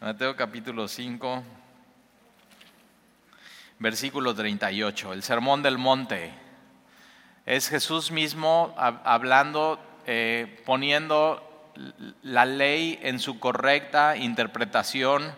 [0.00, 1.42] Mateo capítulo 5,
[3.80, 6.32] versículo 38, el sermón del monte.
[7.44, 11.72] Es Jesús mismo hablando, eh, poniendo
[12.22, 15.34] la ley en su correcta interpretación,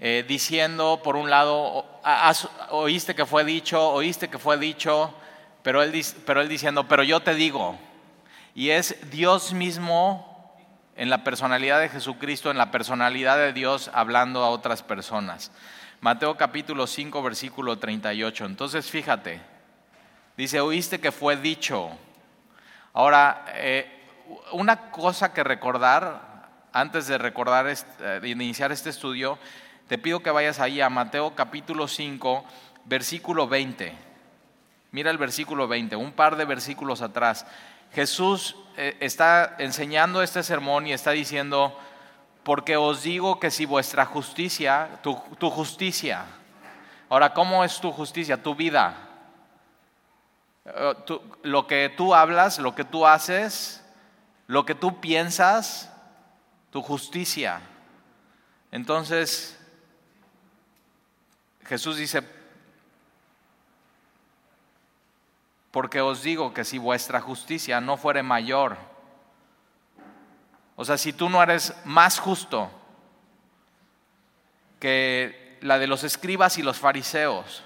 [0.00, 1.86] eh, diciendo, por un lado,
[2.70, 5.14] oíste que fue dicho, oíste que fue dicho,
[5.62, 7.78] pero él, pero él diciendo, pero yo te digo,
[8.52, 10.35] y es Dios mismo
[10.96, 15.52] en la personalidad de Jesucristo, en la personalidad de Dios hablando a otras personas.
[16.00, 18.46] Mateo capítulo 5, versículo 38.
[18.46, 19.40] Entonces fíjate,
[20.36, 21.90] dice, oíste que fue dicho.
[22.94, 23.92] Ahora, eh,
[24.52, 29.38] una cosa que recordar, antes de recordar, eh, de iniciar este estudio,
[29.88, 32.44] te pido que vayas ahí a Mateo capítulo 5,
[32.86, 33.92] versículo 20.
[34.92, 37.46] Mira el versículo 20, un par de versículos atrás.
[37.92, 41.78] Jesús eh, está enseñando este sermón y está diciendo,
[42.42, 45.14] porque os digo que si vuestra justicia, tu,
[45.50, 46.26] justicia,
[47.08, 48.42] ahora, ¿cómo es tu justicia?
[48.42, 48.94] Tu vida.
[50.64, 50.94] Eh,
[51.42, 53.82] lo que tú hablas, lo que tú haces,
[54.46, 55.90] lo que tú piensas,
[56.70, 57.60] tu justicia.
[58.70, 59.58] Entonces,
[61.64, 62.22] Jesús dice,
[65.76, 68.78] porque os digo que si vuestra justicia no fuere mayor,
[70.74, 72.70] o sea, si tú no eres más justo
[74.80, 77.62] que la de los escribas y los fariseos,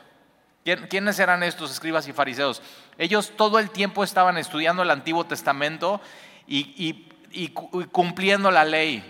[0.88, 2.62] ¿quiénes eran estos escribas y fariseos?
[2.98, 6.00] Ellos todo el tiempo estaban estudiando el Antiguo Testamento
[6.48, 9.04] y, y cumpliendo la ley,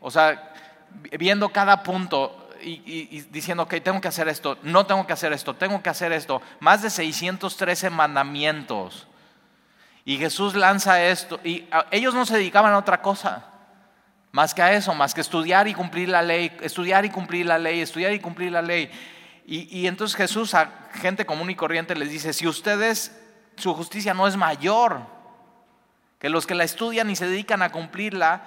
[0.00, 0.54] o sea,
[1.18, 5.54] viendo cada punto y, diciendo, ok, tengo que hacer esto, no tengo que hacer esto,
[5.54, 6.42] tengo que hacer esto.
[6.60, 9.06] Más de 613 mandamientos.
[10.04, 11.40] Y Jesús lanza esto.
[11.44, 13.46] Y ellos no se dedicaban a otra cosa.
[14.32, 17.58] Más que a eso, más que estudiar y cumplir la ley, estudiar y cumplir la
[17.58, 18.90] ley, estudiar y cumplir la ley.
[19.46, 23.18] Y, y entonces Jesús a gente común y corriente les dice, si ustedes,
[23.56, 25.00] su justicia no es mayor
[26.18, 28.42] que los que la estudian y se dedican a cumplirla,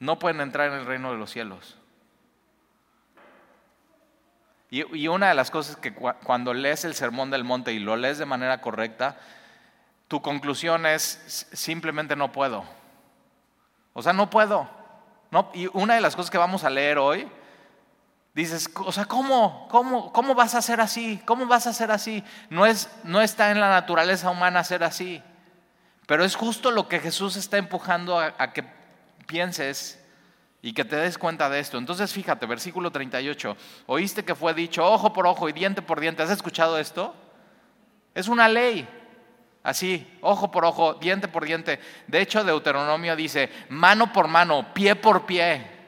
[0.00, 1.76] no pueden entrar en el reino de los cielos.
[4.70, 8.18] Y, una de las cosas que cuando lees el sermón del monte y lo lees
[8.18, 9.18] de manera correcta,
[10.08, 12.64] tu conclusión es simplemente no puedo.
[13.92, 14.70] O sea, no puedo.
[15.54, 17.28] Y una de las cosas que vamos a leer hoy,
[18.32, 21.20] dices, o sea, ¿cómo, cómo, cómo vas a ser así?
[21.26, 22.24] ¿Cómo vas a ser así?
[22.48, 25.20] No, es, no está en la naturaleza humana ser así.
[26.06, 28.79] Pero es justo lo que Jesús está empujando a que
[29.30, 29.96] pienses
[30.60, 31.78] y que te des cuenta de esto.
[31.78, 36.22] Entonces fíjate, versículo 38, oíste que fue dicho ojo por ojo y diente por diente.
[36.22, 37.14] ¿Has escuchado esto?
[38.12, 38.88] Es una ley.
[39.62, 41.78] Así, ojo por ojo, diente por diente.
[42.08, 45.78] De hecho, Deuteronomio dice mano por mano, pie por pie.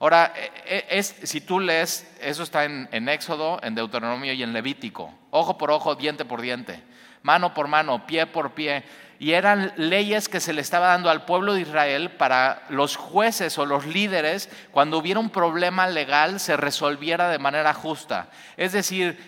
[0.00, 4.42] Ahora, e, e, es, si tú lees, eso está en, en Éxodo, en Deuteronomio y
[4.42, 5.14] en Levítico.
[5.30, 6.82] Ojo por ojo, diente por diente.
[7.22, 8.84] Mano por mano, pie por pie
[9.18, 13.58] y eran leyes que se le estaba dando al pueblo de Israel para los jueces
[13.58, 18.28] o los líderes, cuando hubiera un problema legal, se resolviera de manera justa.
[18.56, 19.18] Es decir,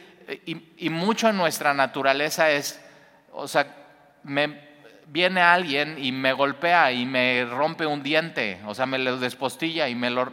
[0.47, 2.81] y, mucho en nuestra naturaleza es,
[3.33, 3.67] o sea,
[4.23, 4.61] me,
[5.09, 9.89] viene alguien y me golpea y me rompe un diente, o sea, me lo despostilla
[9.89, 10.33] y me lo...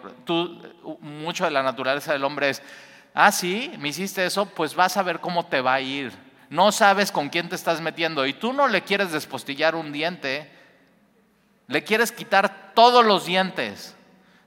[1.01, 2.61] Mucho de la naturaleza del hombre es,
[3.15, 6.71] ah, sí, me hiciste eso, pues vas a ver cómo te va a ir no
[6.71, 10.49] sabes con quién te estás metiendo y tú no le quieres despostillar un diente,
[11.67, 13.95] le quieres quitar todos los dientes.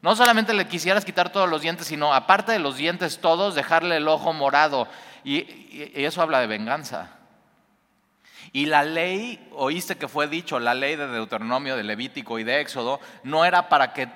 [0.03, 3.97] No solamente le quisieras quitar todos los dientes, sino aparte de los dientes todos, dejarle
[3.99, 4.89] el ojo morado.
[5.25, 7.11] Y, eso habla de venganza.
[8.53, 12.61] Y la ley, oíste que fue dicho, la ley de Deuteronomio, de Levítico y de
[12.61, 14.09] Éxodo, no era para que,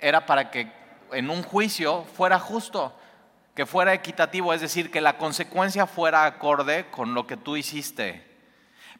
[0.00, 0.70] era para que
[1.12, 2.98] en un juicio fuera justo
[3.54, 8.34] que fuera equitativo, es decir, que la consecuencia fuera acorde con lo que tú hiciste.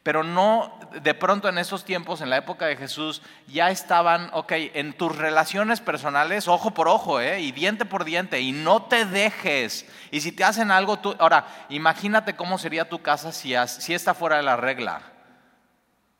[0.05, 4.53] Pero no, de pronto en esos tiempos, en la época de Jesús, ya estaban, ok,
[4.75, 7.41] en tus relaciones personales, ojo por ojo, ¿eh?
[7.41, 9.87] y diente por diente, y no te dejes.
[10.11, 14.13] Y si te hacen algo, tú, ahora, imagínate cómo sería tu casa si, si esta
[14.13, 15.14] fuera la regla.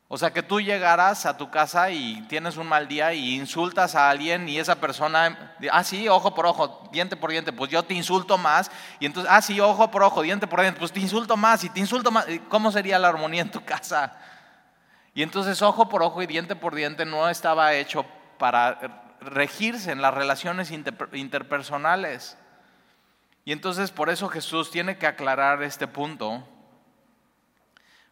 [0.07, 3.95] O sea, que tú llegaras a tu casa y tienes un mal día y insultas
[3.95, 7.81] a alguien y esa persona, ah, sí, ojo por ojo, diente por diente, pues yo
[7.81, 8.69] te insulto más.
[8.99, 11.69] Y entonces, ah, sí, ojo por ojo, diente por diente, pues te insulto más y
[11.69, 12.27] te insulto más.
[12.49, 14.15] ¿Cómo sería la armonía en tu casa?
[15.15, 18.05] Y entonces, ojo por ojo y diente por diente no estaba hecho
[18.37, 22.37] para regirse en las relaciones interpersonales.
[23.43, 26.47] Y entonces, por eso Jesús tiene que aclarar este punto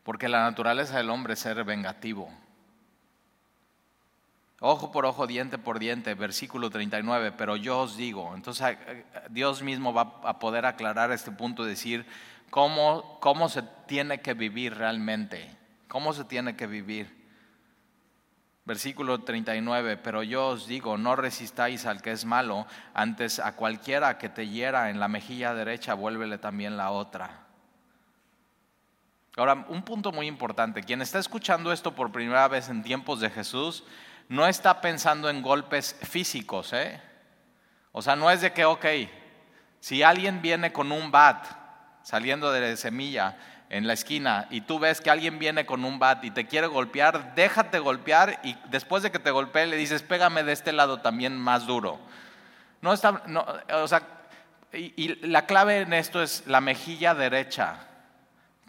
[0.04, 2.30] porque la naturaleza del hombre es ser vengativo.
[4.60, 8.78] Ojo por ojo, diente por diente, versículo 39, pero yo os digo, entonces
[9.30, 12.06] Dios mismo va a poder aclarar este punto, decir
[12.50, 15.54] cómo, cómo se tiene que vivir realmente,
[15.90, 17.24] cómo se tiene que vivir.
[18.64, 24.18] Versículo 39, pero yo os digo, no resistáis al que es malo, antes a cualquiera
[24.18, 27.48] que te hiera en la mejilla derecha, vuélvele también la otra.
[29.36, 33.30] Ahora, un punto muy importante, quien está escuchando esto por primera vez en tiempos de
[33.30, 33.84] Jesús,
[34.30, 37.02] no está pensando en golpes físicos, ¿eh?
[37.92, 38.86] O sea, no es de que, ok,
[39.80, 41.46] si alguien viene con un bat
[42.04, 43.38] saliendo de semilla,
[43.74, 46.68] en la esquina y tú ves que alguien viene con un bat y te quiere
[46.68, 51.00] golpear, déjate golpear y después de que te golpee le dices, pégame de este lado
[51.00, 52.00] también más duro.
[52.82, 54.04] No está, no, o sea,
[54.74, 57.78] y, la clave en esto es la mejilla derecha.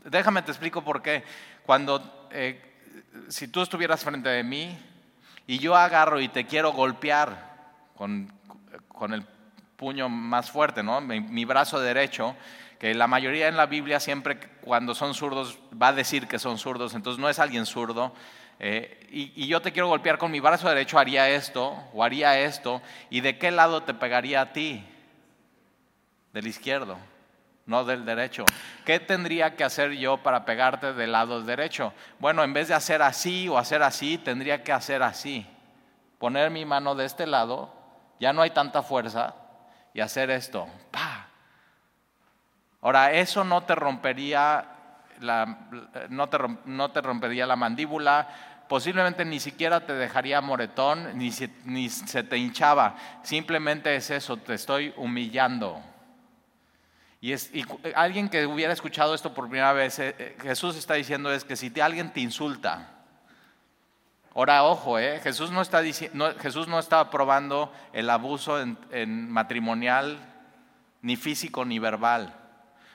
[0.04, 1.24] Déjame te explico por qué.
[1.64, 2.60] Cuando, eh,
[3.28, 4.78] si tú estuvieras frente de mí
[5.46, 7.54] y yo agarro y te quiero golpear
[7.96, 8.32] con,
[8.88, 9.26] con el
[9.76, 11.00] puño más fuerte, ¿no?
[11.00, 12.36] mi brazo derecho,
[12.78, 16.58] que la mayoría en la Biblia siempre cuando son zurdos va a decir que son
[16.58, 18.14] zurdos, entonces no es alguien zurdo.
[18.60, 22.82] Eh, y, yo te quiero golpear con mi brazo derecho, haría esto o haría esto,
[23.10, 24.84] ¿y de qué lado te pegaría a ti?
[26.32, 26.98] Del izquierdo,
[27.66, 28.44] no del derecho.
[28.84, 31.92] ¿Qué tendría que hacer yo para pegarte del lado derecho?
[32.18, 35.46] Bueno, en vez de hacer así o hacer así, tendría que hacer así.
[36.18, 37.72] Poner mi mano de este lado,
[38.20, 39.34] ya no hay tanta fuerza,
[39.94, 40.68] y hacer esto.
[40.90, 41.28] ¡Pah!
[42.82, 44.66] Ahora, eso no te rompería
[45.20, 45.68] la,
[46.10, 48.28] no te, no te rompería la mandíbula,
[48.68, 52.96] posiblemente ni siquiera te dejaría moretón, ni se, ni se te hinchaba.
[53.22, 55.80] Simplemente es eso, te estoy humillando.
[57.24, 57.50] Y, es,
[57.94, 61.56] alguien que hubiera escuchado esto por primera vez, eh, eh, Jesús está diciendo es que
[61.56, 62.90] si alguien te insulta,
[64.34, 70.18] ahora ojo, eh, Jesús, no está Jesús no está aprobando el abuso en matrimonial,
[71.00, 72.43] ni físico ni verbal.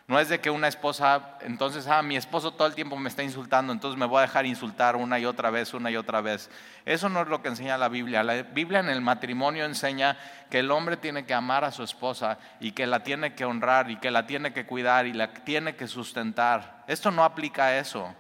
[0.10, 3.22] No es de que una esposa, entonces, ah, mi esposo todo el tiempo me está
[3.22, 6.50] insultando, entonces me voy a dejar insultar una y otra vez, una y otra vez.
[6.84, 8.24] Eso no es lo que enseña la Biblia.
[8.24, 10.18] La Biblia en el matrimonio enseña
[10.50, 13.92] que el hombre tiene que amar a su esposa y que la tiene que honrar
[13.92, 16.86] y que la tiene que cuidar y la tiene que sustentar.
[16.88, 18.12] Esto no aplica a eso.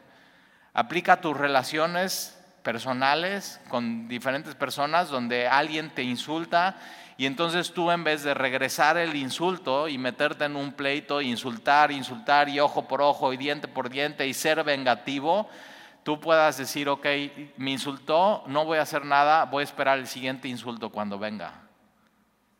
[0.76, 2.39] Aplica a tus relaciones
[2.70, 6.76] personales con diferentes personas donde alguien te insulta
[7.18, 11.92] y entonces tú en vez de regresar el insulto y meterte en un pleito, insultar,
[11.92, 15.50] insultar y ojo por ojo y diente por diente y ser vengativo,
[16.04, 17.08] tú puedas decir, ok,
[17.58, 21.64] me insultó, no voy a hacer nada, voy a esperar el siguiente insulto cuando venga.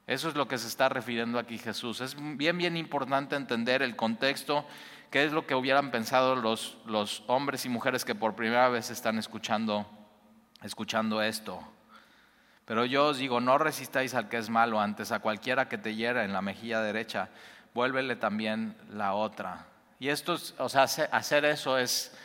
[0.08, 2.02] Eso es lo que se está refiriendo aquí Jesús.
[2.02, 4.66] Es bien, bien importante entender el contexto,
[5.12, 8.90] qué es lo que hubieran pensado los, los hombres y mujeres que por primera vez
[8.90, 9.86] están escuchando,
[10.62, 11.62] escuchando esto.
[12.66, 15.96] Pero yo os digo, no resistáis al que es malo, antes a cualquiera que te
[15.96, 17.30] hiera en la mejilla derecha,
[17.74, 19.66] vuélvele también la otra.
[20.00, 22.16] Y esto, o sea, hacer eso es,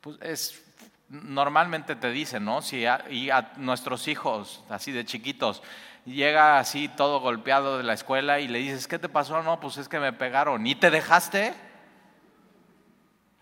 [0.00, 0.62] pues es
[1.08, 2.62] normalmente te dicen, ¿no?
[2.62, 5.62] Si y a nuestros hijos, así de chiquitos,
[6.04, 9.42] llega así todo golpeado de la escuela y le dices, ¿qué te pasó?
[9.42, 10.66] No, pues es que me pegaron.
[10.66, 11.54] ¿Y te dejaste?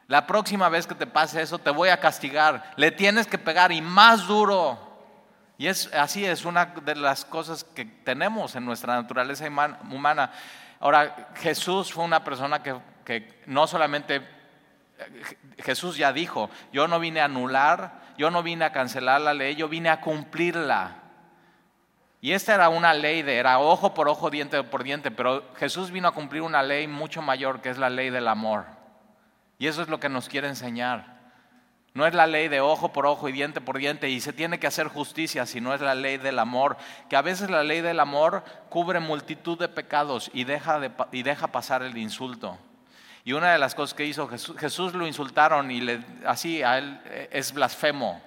[0.06, 2.72] La próxima vez que te pase eso, te voy a castigar.
[2.76, 4.78] Le tienes que pegar y más duro.
[5.56, 10.32] Y es así, es una de las cosas que tenemos en nuestra naturaleza humana.
[10.80, 14.20] Ahora, Jesús fue una persona que, que no solamente,
[15.58, 19.54] Jesús ya dijo, yo no vine a anular, yo no vine a cancelar la ley,
[19.54, 20.96] yo vine a cumplirla.
[22.20, 25.90] Y esta era una ley de, era ojo por ojo, diente por diente, pero Jesús
[25.90, 28.64] vino a cumplir una ley mucho mayor que es la ley del amor.
[29.58, 31.14] Y eso es lo que nos quiere enseñar.
[31.94, 34.58] No es la ley de ojo por ojo y diente por diente y se tiene
[34.58, 36.76] que hacer justicia, sino es la ley del amor,
[37.08, 40.80] que a veces la ley del amor cubre multitud de pecados y deja,
[41.12, 42.58] y deja pasar el insulto.
[43.22, 46.78] Y una de las cosas que hizo Jesús, Jesús lo insultaron y le, así a
[46.78, 48.20] él eh, es blasfemo.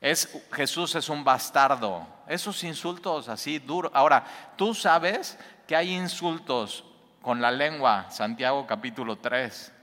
[0.00, 2.04] Es, Jesús es un bastardo.
[2.26, 3.92] Esos insultos así duros.
[3.94, 4.24] Ahora,
[4.56, 6.84] tú sabes que hay insultos
[7.22, 9.73] con la lengua, Santiago capítulo 3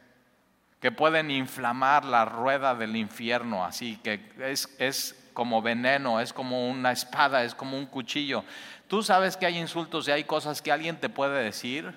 [0.81, 6.69] que pueden inflamar la rueda del infierno, así que es, es como veneno, es como
[6.69, 8.43] una espada, es como un cuchillo.
[8.87, 11.93] Tú sabes que hay insultos y hay cosas que alguien te puede decir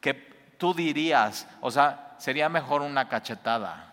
[0.00, 0.14] que
[0.56, 3.92] tú dirías, o sea, sería mejor una cachetada.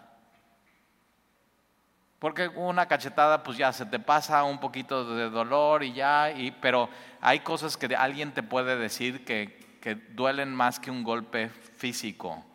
[2.18, 6.52] Porque una cachetada pues ya se te pasa un poquito de dolor y ya, y,
[6.52, 11.50] pero hay cosas que alguien te puede decir que, que duelen más que un golpe
[11.50, 12.46] físico.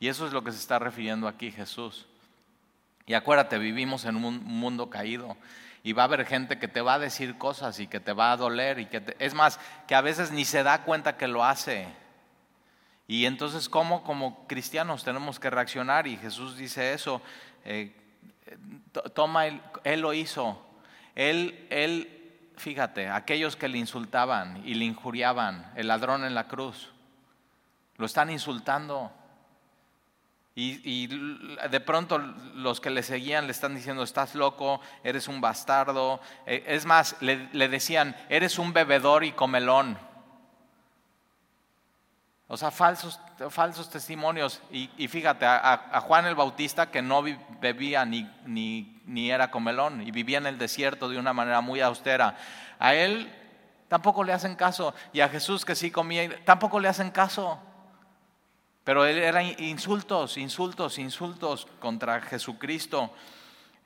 [0.00, 2.06] Y eso es lo que se está refiriendo aquí Jesús.
[3.06, 5.36] Y acuérdate, vivimos en un mundo caído.
[5.84, 8.32] y va a haber gente que te va a decir cosas y que te va
[8.32, 11.44] a doler y que es más, que a veces ni se da cuenta que lo
[11.44, 11.86] hace.
[13.06, 16.06] Y entonces, ¿cómo como cristianos tenemos que reaccionar?
[16.06, 17.22] Y Jesús dice eso,
[17.64, 17.94] eh,
[19.14, 20.60] toma, él, él lo hizo,
[21.14, 26.92] él, él, fíjate, aquellos que le insultaban y le injuriaban, el ladrón en la cruz,
[27.96, 29.10] lo están insultando.
[30.60, 36.20] Y, de pronto los que le seguían le están diciendo, estás loco, eres un bastardo.
[36.46, 39.96] Eh, es más, le, decían, eres un bebedor y comelón.
[42.48, 44.60] O sea, falsos, falsos testimonios.
[44.72, 47.22] Y, fíjate, a, Juan el Bautista que no
[47.60, 51.80] bebía ni, ni, ni era comelón y vivía en el desierto de una manera muy
[51.82, 52.36] austera.
[52.80, 53.32] A él
[53.86, 54.92] tampoco le hacen caso.
[55.12, 57.60] Y a Jesús que sí comía, tampoco le hacen caso.
[58.88, 63.12] Pero él era insultos, insultos, insultos contra Jesucristo.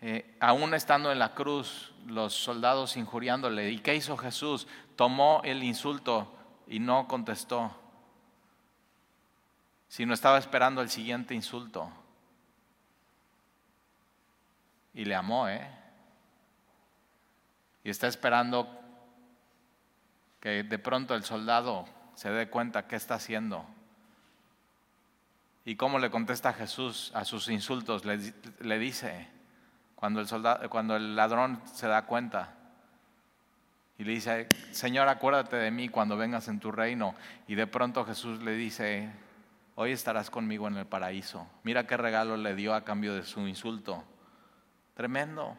[0.00, 3.68] Eh, aún estando en la cruz, los soldados injuriándole.
[3.73, 4.68] ¿Y qué hizo Jesús?
[4.94, 6.32] Tomó el insulto
[6.68, 7.76] y no contestó,
[9.88, 11.90] sino estaba esperando el siguiente insulto.
[14.94, 15.68] Y le amó, ¿eh?
[17.82, 18.68] Y está esperando
[20.38, 23.66] que de pronto el soldado se dé cuenta qué está haciendo.
[25.64, 28.04] ¿Y cómo le contesta Jesús a sus insultos?
[28.04, 29.28] Le, dice,
[29.95, 32.57] cuando el, soldado, cuando el ladrón se da cuenta,
[33.99, 37.14] y le dice, Señor, acuérdate de mí cuando vengas en tu reino.
[37.47, 39.12] Y de pronto Jesús le dice,
[39.76, 41.47] hoy estarás conmigo en el paraíso.
[41.62, 44.02] Mira qué regalo le dio a cambio de su insulto.
[44.95, 45.57] Tremendo.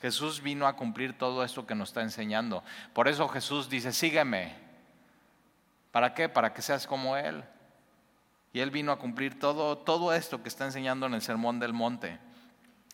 [0.00, 2.62] Jesús vino a cumplir todo esto que nos está enseñando.
[2.92, 4.54] Por eso Jesús dice, sígueme.
[5.90, 6.28] ¿Para qué?
[6.28, 7.42] Para que seas como Él.
[8.52, 11.72] Y Él vino a cumplir todo, todo esto que está enseñando en el Sermón del
[11.72, 12.18] Monte.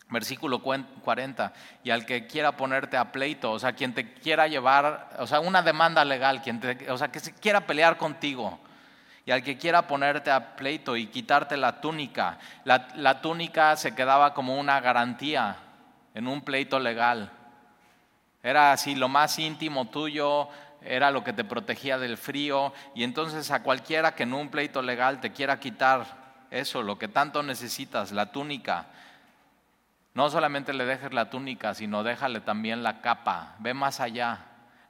[0.09, 5.09] Versículo 40, y al que quiera ponerte a pleito, o sea, quien te quiera llevar,
[5.19, 8.57] o sea, una demanda legal, quien o sea, que se quiera pelear contigo,
[9.25, 13.93] y al que quiera ponerte a pleito y quitarte la túnica, la, la túnica se
[13.93, 15.57] quedaba como una garantía
[16.13, 17.29] en un pleito legal.
[18.41, 20.47] Era así lo más íntimo tuyo,
[20.87, 24.81] era lo que te protegía del frío y entonces a cualquiera que en un pleito
[24.81, 26.05] legal te quiera quitar
[26.49, 28.87] eso, lo que tanto necesitas, la túnica,
[30.13, 34.39] no solamente le dejes la túnica, sino déjale también la capa, ve más allá.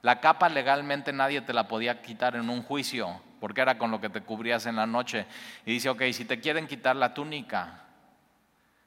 [0.00, 4.00] La capa legalmente nadie te la podía quitar en un juicio, porque era con lo
[4.00, 5.26] que te cubrías en la noche.
[5.66, 7.82] Y dice, ok, si te quieren quitar la túnica,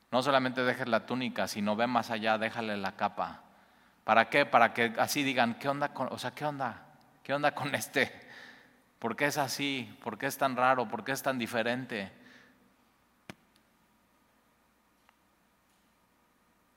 [0.10, 3.42] no solamente dejes la túnica, sino ve más allá, déjale la capa.
[4.04, 4.48] ¿Para qué?
[4.48, 5.90] Para que así digan, ¿qué onda?
[5.90, 6.91] Con, o sea, ¿qué onda?
[7.24, 8.12] ¿Qué onda con este?
[9.00, 9.96] ¿Por qué es así?
[10.04, 10.88] ¿Por qué es tan raro?
[10.88, 12.12] ¿Por qué es tan diferente?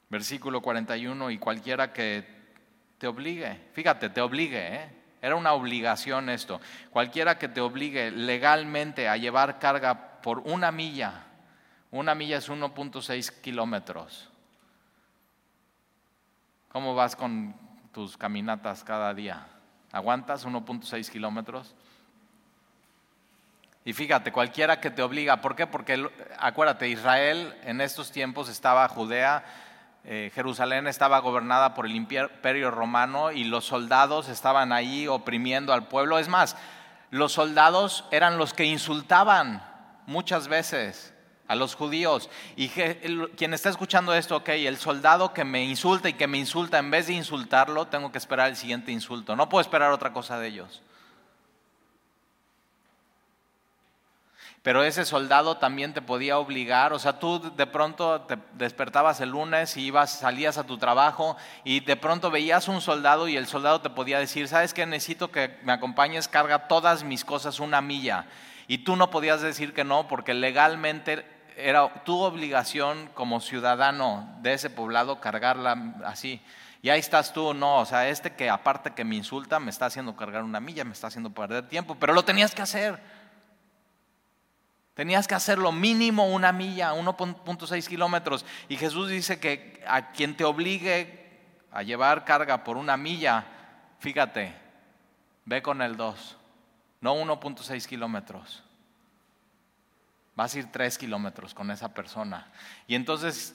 [0.08, 2.24] Versículo 41, y cualquiera que
[2.98, 4.90] te obligue, fíjate, te obligue, ¿eh?
[5.20, 6.60] era una obligación esto,
[6.90, 11.24] cualquiera que te obligue legalmente a llevar carga por una milla,
[11.90, 14.30] una milla es 1.6 kilómetros.
[16.70, 17.56] ¿Cómo vas con
[17.92, 19.53] tus caminatas cada día?
[19.94, 21.72] ¿Aguantas 1.6 kilómetros?
[23.84, 25.68] Y fíjate, cualquiera que te obliga, ¿por qué?
[25.68, 29.44] Porque acuérdate, Israel en estos tiempos estaba Judea,
[30.02, 35.86] eh, Jerusalén estaba gobernada por el imperio romano y los soldados estaban ahí oprimiendo al
[35.86, 36.18] pueblo.
[36.18, 36.56] Es más,
[37.10, 39.62] los soldados eran los que insultaban
[40.06, 41.13] muchas veces
[41.46, 42.30] a los judíos.
[42.56, 46.78] Y quien está escuchando esto, ok, el soldado que me insulta y que me insulta,
[46.78, 49.36] en vez de insultarlo, tengo que esperar el siguiente insulto.
[49.36, 50.82] No puedo esperar otra cosa de ellos.
[54.64, 59.28] Pero ese soldado también te podía obligar, o sea, tú de pronto te despertabas el
[59.28, 63.46] lunes y ibas, salías a tu trabajo y de pronto veías un soldado y el
[63.46, 64.86] soldado te podía decir, ¿sabes qué?
[64.86, 68.24] Necesito que me acompañes, carga todas mis cosas una milla.
[68.66, 74.54] Y tú no podías decir que no porque legalmente era tu obligación como ciudadano de
[74.54, 76.40] ese poblado cargarla así.
[76.82, 79.86] Y ahí estás tú, no, o sea, este que aparte que me insulta me está
[79.86, 83.00] haciendo cargar una milla, me está haciendo perder tiempo, pero lo tenías que hacer.
[84.94, 88.44] Tenías que hacer lo mínimo una milla, 1.6 kilómetros.
[88.68, 91.24] Y Jesús dice que a quien te obligue
[91.72, 93.44] a llevar carga por una milla,
[93.98, 94.54] fíjate,
[95.46, 96.36] ve con el 2,
[97.00, 98.62] no 1.6 kilómetros.
[100.36, 102.46] Vas a ir tres kilómetros con esa persona.
[102.86, 103.54] Y entonces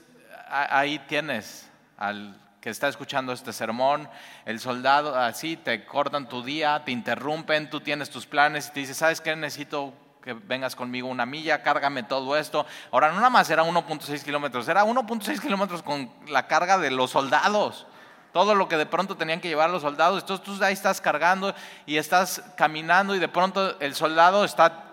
[0.50, 4.10] ahí tienes al que está escuchando este sermón,
[4.46, 8.80] el soldado, así te cortan tu día, te interrumpen, tú tienes tus planes y te
[8.82, 9.36] dice, ¿sabes qué?
[9.36, 12.66] Necesito que vengas conmigo una milla, cárgame todo esto.
[12.92, 17.12] Ahora, no nada más era 1.6 kilómetros, era 1.6 kilómetros con la carga de los
[17.12, 17.88] soldados.
[18.34, 20.22] todo lo que de pronto tenían que llevar los soldados.
[20.22, 21.56] Entonces tú ahí estás cargando
[21.88, 24.89] y estás caminando y de pronto el soldado está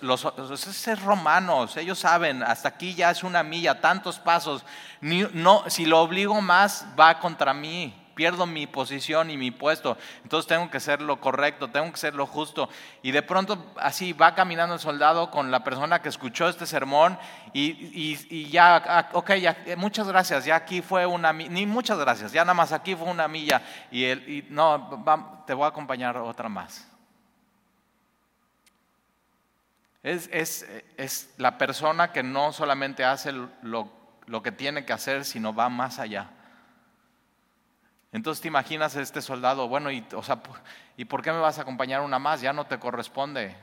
[0.00, 4.64] los, los, romanos, ellos saben, hasta aquí ya es una milla, tantos pasos.
[5.00, 9.96] no, si lo obligo más, va contra mí pierdo mi posición y mi puesto.
[10.22, 12.68] Entonces tengo que ser lo correcto, tengo que ser lo justo.
[13.00, 17.18] Y de pronto así va caminando el soldado con la persona que escuchó este sermón
[17.54, 21.98] y, ya, ah, ok, ya, eh, muchas gracias, ya aquí fue una milla, ni muchas
[21.98, 25.02] gracias, ya nada más aquí fue una milla y, el, no,
[25.46, 26.89] te voy a acompañar otra más.
[30.02, 33.90] Es, la persona que no solamente hace lo,
[34.26, 36.30] lo que tiene que hacer, sino va más allá.
[38.12, 40.40] Entonces te imaginas a este soldado, bueno, y, o sea,
[40.96, 42.40] ¿y por qué me vas a acompañar una más?
[42.40, 43.56] Ya no te corresponde.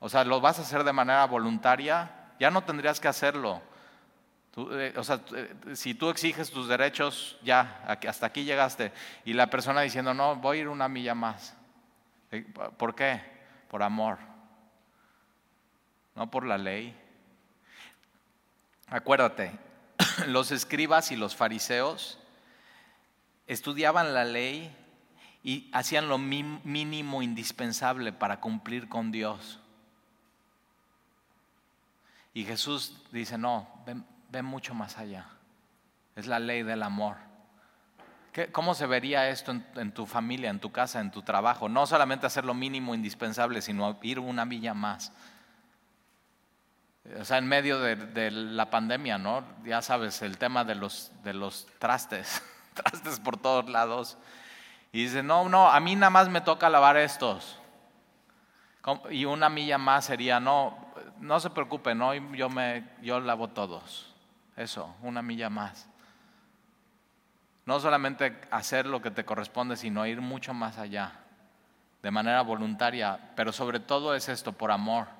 [0.00, 3.62] O sea, lo vas a hacer de manera voluntaria, ya no tendrías que hacerlo.
[4.56, 8.92] Eh, o sea, eh, si tú exiges tus derechos, ya, hasta aquí llegaste.
[9.24, 11.56] Y la persona diciendo, no, voy a ir una milla más.
[12.30, 12.44] Eh,
[12.76, 13.20] ¿Por qué?
[13.68, 14.18] Por amor.
[16.14, 16.96] No por la ley.
[18.88, 19.52] Acuérdate,
[20.26, 22.18] los escribas y los fariseos
[23.46, 24.74] estudiaban la ley
[25.42, 29.58] y hacían lo mínimo indispensable para cumplir con Dios.
[32.34, 35.26] Y Jesús dice, no, ven, mucho más allá.
[36.14, 37.16] Es la ley del amor.
[38.52, 41.68] ¿Cómo se vería esto en, tu familia, en tu casa, en tu trabajo?
[41.68, 45.12] No solamente hacer lo mínimo indispensable, sino ir una milla más.
[47.18, 49.42] O sea, en medio de, la pandemia, ¿no?
[49.64, 52.42] Ya sabes, el tema de los, de los trastes.
[52.74, 54.18] trastes por todos lados.
[54.92, 57.58] Y dice, no, no, a mí nada más me toca lavar estos.
[59.10, 60.76] Y una milla más sería, no,
[61.20, 64.14] no se preocupe, no, yo, me, yo lavo todos.
[64.56, 65.88] Eso, una milla más.
[67.66, 71.12] No solamente hacer lo que te corresponde, sino ir mucho más allá,
[72.02, 75.19] de manera voluntaria, pero sobre todo es esto, por amor.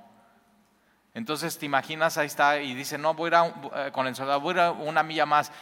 [1.14, 4.40] Entonces te imaginas, ahí está, y dice, no, voy a ir eh, con el soldado,
[4.40, 5.53] voy a ir una milla más.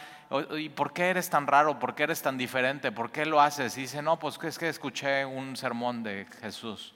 [0.57, 1.79] ¿Y por qué eres tan raro?
[1.79, 2.91] ¿Por qué eres tan diferente?
[2.91, 3.75] ¿Por qué lo haces?
[3.77, 6.93] Y dice, no, pues es que escuché un sermón de Jesús.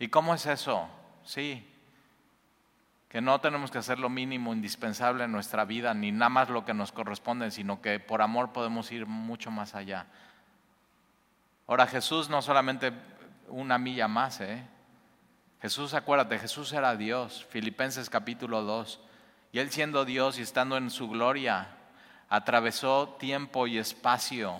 [0.00, 0.88] ¿Y cómo es eso?
[1.22, 1.64] Sí,
[3.10, 6.64] que no tenemos que hacer lo mínimo indispensable en nuestra vida, ni nada más lo
[6.64, 10.06] que nos corresponde, sino que por amor podemos ir mucho más allá.
[11.66, 12.92] Ahora Jesús no solamente
[13.48, 14.64] una milla más, ¿eh?
[15.60, 18.98] Jesús, acuérdate, Jesús era Dios, Filipenses capítulo 2,
[19.52, 21.68] y él siendo Dios y estando en su gloria,
[22.30, 24.58] atravesó tiempo y espacio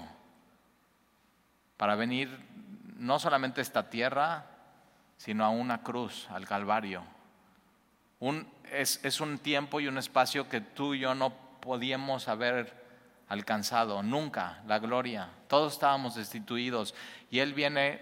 [1.78, 2.28] para venir
[2.98, 4.44] no solamente a esta tierra,
[5.16, 7.02] sino a una cruz, al Calvario.
[8.70, 12.74] es, un tiempo y un espacio que tú y yo no podíamos haber
[13.28, 15.30] alcanzado, nunca, la gloria.
[15.48, 16.94] Todos estábamos destituidos
[17.30, 18.00] y Él viene,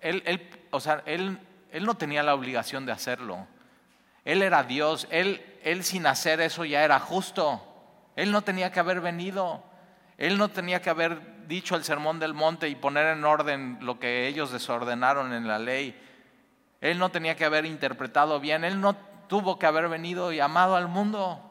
[0.00, 1.38] él, o sea, él,
[1.74, 3.48] él no tenía la obligación de hacerlo.
[4.24, 7.60] Él era Dios, él, él sin hacer eso ya era justo.
[8.14, 9.60] Él no tenía que haber venido.
[10.16, 13.98] Él no tenía que haber dicho el sermón del monte y poner en orden lo
[13.98, 16.00] que ellos desordenaron en la ley.
[16.80, 18.62] Él no tenía que haber interpretado bien.
[18.62, 18.94] Él no
[19.26, 21.42] tuvo que haber venido y amado al mundo.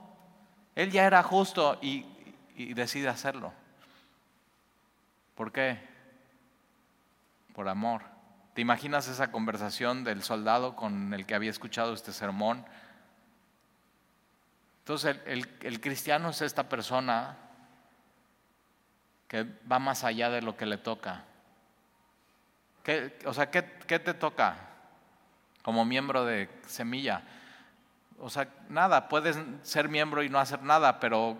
[0.73, 2.05] Él ya era justo y,
[2.55, 3.51] y decide hacerlo.
[5.35, 5.79] ¿Por qué?
[7.53, 8.12] Por amor.
[8.53, 12.63] ¿Te imaginas esa conversación del soldado con el que había escuchado este sermón?
[14.79, 17.37] Entonces el, cristiano es esta persona
[19.27, 21.23] que va más allá de lo que le toca.
[23.25, 24.55] o sea, ¿qué, te toca
[25.63, 27.23] como miembro de Semilla?
[28.19, 31.37] O sea, nada, puedes ser miembro y no hacer nada, pero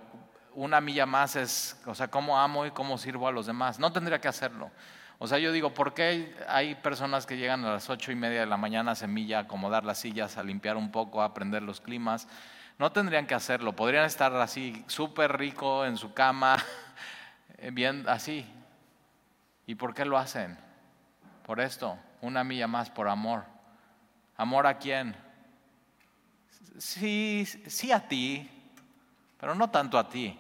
[0.54, 3.78] una milla más es, o sea, cómo amo y cómo sirvo a los demás.
[3.78, 4.72] No tendría que hacerlo.
[5.20, 8.42] O sea, yo digo, ¿por qué hay personas que llegan a las ocho y media
[8.42, 11.64] de la mañana a Semilla a acomodar las sillas, a limpiar un poco, a aprender
[11.64, 12.28] los climas?
[12.80, 16.58] No tendrían que hacerlo, podrían estar así, súper rico en su cama,
[17.72, 18.46] bien así.
[19.66, 20.58] ¿Y por qué lo hacen?
[21.46, 23.46] Por esto, una milla más por amor.
[24.36, 25.16] ¿Amor a quién?
[26.78, 28.50] Sí, sí a ti,
[29.40, 30.38] pero no tanto a ti.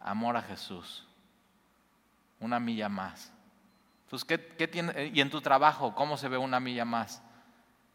[0.00, 1.06] Amor a Jesús.
[2.40, 3.33] Una milla más.
[4.04, 5.06] Entonces, ¿qué, qué tiene?
[5.12, 7.22] ¿Y en tu trabajo cómo se ve una milla más?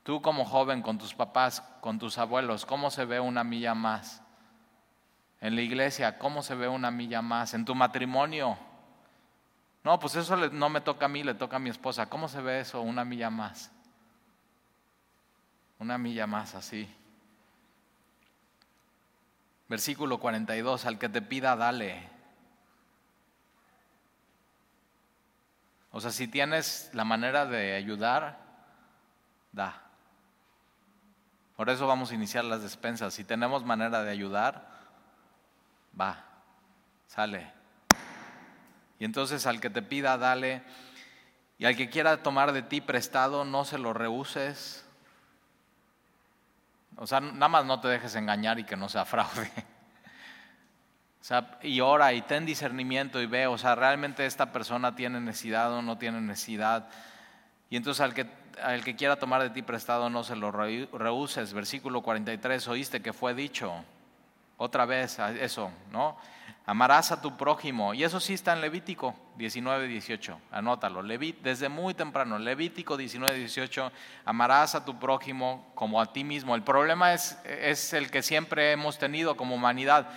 [0.04, 4.22] Tú como joven, con tus papás, con tus abuelos, ¿cómo se ve una milla más?
[5.42, 7.54] En la iglesia, ¿cómo se ve una milla más?
[7.54, 8.58] En tu matrimonio.
[9.84, 12.08] No, pues eso no me toca a mí, le toca a mi esposa.
[12.08, 12.82] ¿Cómo se ve eso?
[12.82, 13.72] Una milla más.
[15.80, 16.94] Una milla más así.
[19.70, 22.19] Versículo 42, al que te pida, dale.
[25.92, 28.40] O sea, si tienes la manera de ayudar,
[29.52, 29.82] da.
[31.56, 33.14] Por eso vamos a iniciar las despensas.
[33.14, 34.70] Si tenemos manera de ayudar,
[36.00, 36.24] va,
[37.08, 37.52] sale.
[39.00, 40.64] Y entonces al que te pida, dale.
[41.58, 44.86] Y al que quiera tomar de ti prestado, no se lo rehuses.
[46.96, 49.52] O sea, nada más no te dejes engañar y que no sea fraude.
[51.22, 55.20] O sea, y ora y ten discernimiento y ve, o sea, realmente esta persona tiene
[55.20, 56.88] necesidad o no tiene necesidad.
[57.70, 58.26] Y entonces al que,
[58.62, 61.54] al que quiera tomar de ti prestado no se lo rehuses.
[61.54, 63.74] Versículo 43, oíste que fue dicho.
[64.58, 66.18] Otra vez eso, ¿no?
[66.66, 67.94] Amarás a tu prójimo.
[67.94, 70.40] Y eso sí está en Levítico 19, 18.
[70.52, 71.02] Anótalo.
[71.02, 72.38] desde muy temprano.
[72.38, 73.92] Levítico 19, 18.
[74.26, 76.54] Amarás a tu prójimo como a ti mismo.
[76.54, 80.10] El problema es, es el que siempre hemos tenido como humanidad.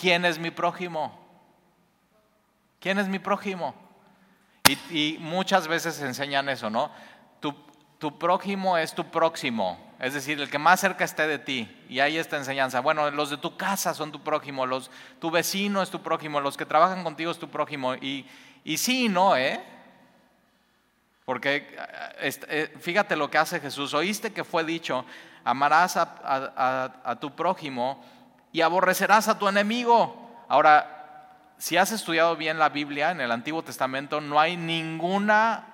[0.00, 1.18] ¿Quién es mi prójimo?
[2.80, 3.74] ¿Quién es mi prójimo?
[4.90, 6.90] Y, muchas veces enseñan eso, ¿no?
[7.98, 11.68] Tu, prójimo es tu próximo es decir, el que más cerca esté de ti.
[11.88, 12.80] Y hay esta enseñanza.
[12.80, 16.56] Bueno, los de tu casa son tu prójimo, los, tu vecino es tu prójimo, los
[16.56, 17.96] que trabajan contigo es tu prójimo.
[17.96, 18.24] Y,
[18.76, 19.60] sí y no, ¿eh?
[21.24, 21.76] Porque
[22.20, 23.92] eh, fíjate lo que hace Jesús.
[23.92, 25.04] Oíste que fue dicho,
[25.44, 28.04] amarás a, tu prójimo
[28.52, 30.44] y aborrecerás a tu enemigo.
[30.48, 30.98] Ahora,
[31.58, 35.64] si has estudiado bien la Biblia en el Antiguo Testamento, no hay ninguna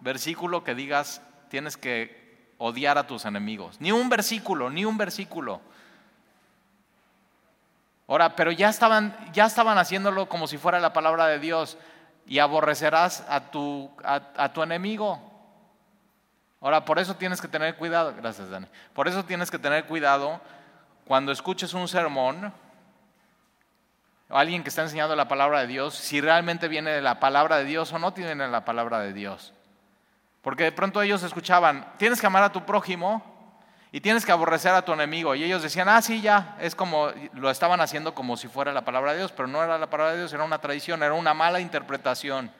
[0.00, 3.80] versículo que digas tienes que odiar a tus enemigos.
[3.80, 5.60] Ni un versículo, ni un versículo.
[8.06, 11.78] Ahora, pero ya estaban, ya estaban haciéndolo como si fuera la palabra de Dios
[12.26, 15.20] y aborrecerás a tu, a, tu enemigo.
[16.60, 20.40] Ahora, por eso tienes que tener cuidado, gracias Dani, por eso tienes que tener cuidado
[21.06, 22.52] cuando escuches un sermón
[24.28, 27.58] o alguien que está enseñando la palabra de Dios, si realmente viene de la palabra
[27.58, 29.52] de Dios o no tiene la palabra de Dios.
[30.42, 33.22] Porque de pronto ellos escuchaban, tienes que amar a tu prójimo
[33.92, 35.34] y tienes que aborrecer a tu enemigo.
[35.34, 38.84] Y ellos decían, ah, sí, ya, es como, lo estaban haciendo como si fuera la
[38.84, 41.32] palabra de Dios, pero no era la palabra de Dios, era una tradición, era una
[41.32, 42.50] mala interpretación.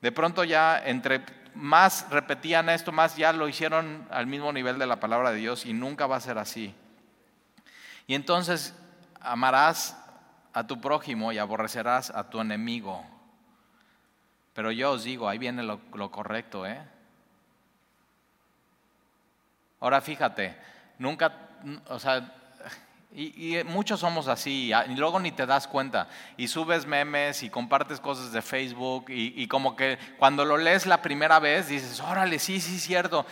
[0.00, 4.86] De pronto ya, entre más repetían esto, más ya lo hicieron al mismo nivel de
[4.86, 6.74] la palabra de Dios y nunca va a ser así.
[8.06, 8.74] Y entonces
[9.20, 9.96] amarás
[10.52, 13.04] a tu prójimo y aborrecerás a tu enemigo.
[14.54, 16.80] Pero yo os digo, ahí viene lo, correcto, ¿eh?
[19.78, 20.56] Ahora fíjate,
[20.98, 21.32] nunca,
[21.88, 22.34] o sea,
[23.12, 27.98] y, muchos somos así, y luego ni te das cuenta, y subes memes y compartes
[28.00, 32.60] cosas de Facebook, y, como que cuando lo lees la primera vez dices, órale, sí,
[32.60, 33.24] sí, cierto,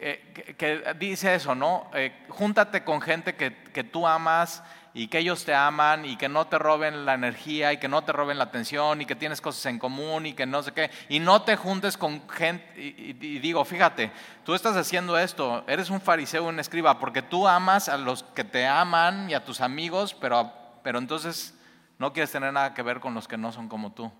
[0.00, 1.90] eh, que, dice eso, ¿no?
[1.94, 4.62] Eh, júntate con gente que, que tú amas
[4.96, 8.04] y que ellos te aman y que no te roben la energía y que no
[8.04, 10.88] te roben la atención y que tienes cosas en común y que no sé qué.
[11.08, 12.80] Y no te juntes con gente.
[12.80, 14.12] Y, digo, fíjate,
[14.44, 18.44] tú estás haciendo esto, eres un fariseo, un escriba, porque tú amas a los que
[18.44, 20.52] te aman y a tus amigos, pero,
[20.84, 21.58] pero entonces
[21.98, 24.12] no quieres tener nada que ver con los que no son como tú.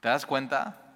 [0.00, 0.89] ¿Te das cuenta?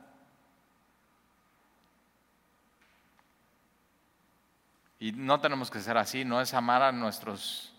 [5.05, 7.75] Y no tenemos que ser así, no es amar a nuestros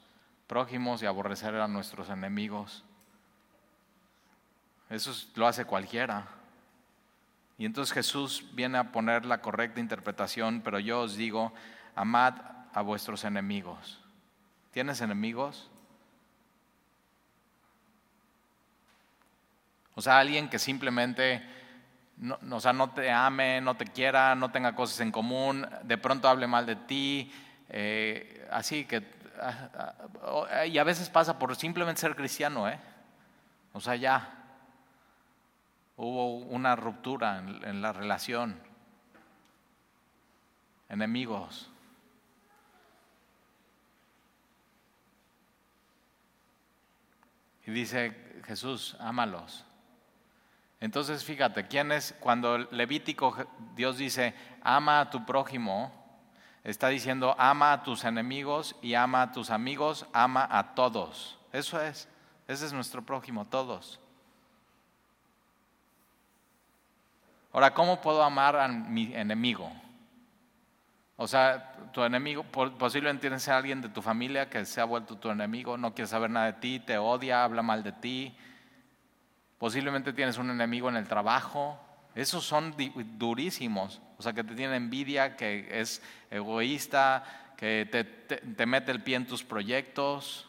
[0.46, 2.84] prójimos y aborrecer a nuestros enemigos.
[4.92, 6.28] Eso lo hace cualquiera.
[7.58, 11.52] Y entonces Jesús viene a poner la correcta interpretación, pero yo os digo,
[11.96, 12.36] amad
[12.72, 14.00] a vuestros enemigos.
[14.70, 15.72] ¿Tienes enemigos?
[19.96, 21.44] O sea, alguien que simplemente
[22.17, 25.97] no, o sea, no te ame, no te quiera, no tenga cosas en común, de
[25.97, 27.32] pronto hable mal de ti,
[27.69, 29.04] eh, así que,
[29.41, 29.93] ah,
[30.51, 32.80] ah, y a veces pasa por simplemente ser cristiano, ¿eh?
[33.73, 34.30] O sea, ya
[35.97, 38.60] hubo una ruptura en la relación,
[40.89, 41.69] enemigos.
[47.65, 49.65] Y dice Jesús, ámalos.
[50.86, 52.13] Entonces, fíjate, ¿quién es?
[52.19, 53.36] Cuando Levítico
[53.74, 55.91] Dios dice, ama a tu prójimo,
[56.63, 61.39] está diciendo, ama a tus enemigos y ama a tus amigos, ama a todos.
[61.52, 62.08] Eso es,
[62.48, 64.00] ese es nuestro prójimo, todos.
[67.52, 69.71] Ahora, ¿cómo puedo amar a mi enemigo?
[71.15, 75.17] O sea, tu enemigo, posiblemente tienes a alguien de tu familia que se ha vuelto
[75.17, 78.38] tu enemigo, no quiere saber nada de ti, te odia, habla mal de ti,
[79.65, 81.80] Posiblemente tienes un enemigo en el trabajo.
[82.13, 82.75] Esos son
[83.17, 83.99] durísimos.
[84.19, 87.23] O sea, que te tiene envidia, que es egoísta,
[87.58, 87.89] que
[88.56, 90.47] te, mete el pie en tus proyectos.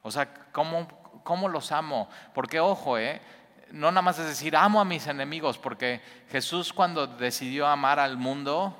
[0.00, 0.88] O sea, ¿cómo,
[1.24, 2.08] ¿cómo, los amo?
[2.32, 3.20] Porque, ojo, eh,
[3.72, 8.16] no nada más es decir, amo a mis enemigos, porque Jesús cuando decidió amar al
[8.16, 8.74] mundo,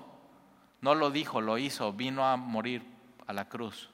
[0.81, 2.87] no lo dijo, lo hizo, vino a morir
[3.27, 3.91] a la cruz.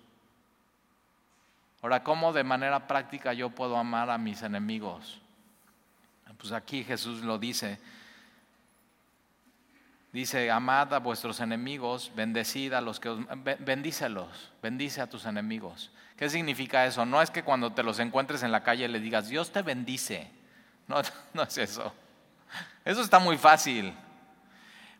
[1.82, 5.20] Ahora, ¿cómo de manera práctica yo puedo amar a mis enemigos?
[6.38, 7.78] Pues aquí Jesús lo dice.
[10.12, 13.20] Dice, amad a vuestros enemigos, bendecid a los que os...
[13.60, 15.90] Bendícelos, bendice a tus enemigos.
[16.16, 17.06] ¿Qué significa eso?
[17.06, 20.30] No es que cuando te los encuentres en la calle le digas, Dios te bendice.
[20.88, 21.00] No,
[21.32, 21.94] no es eso.
[22.84, 23.94] Eso está muy fácil.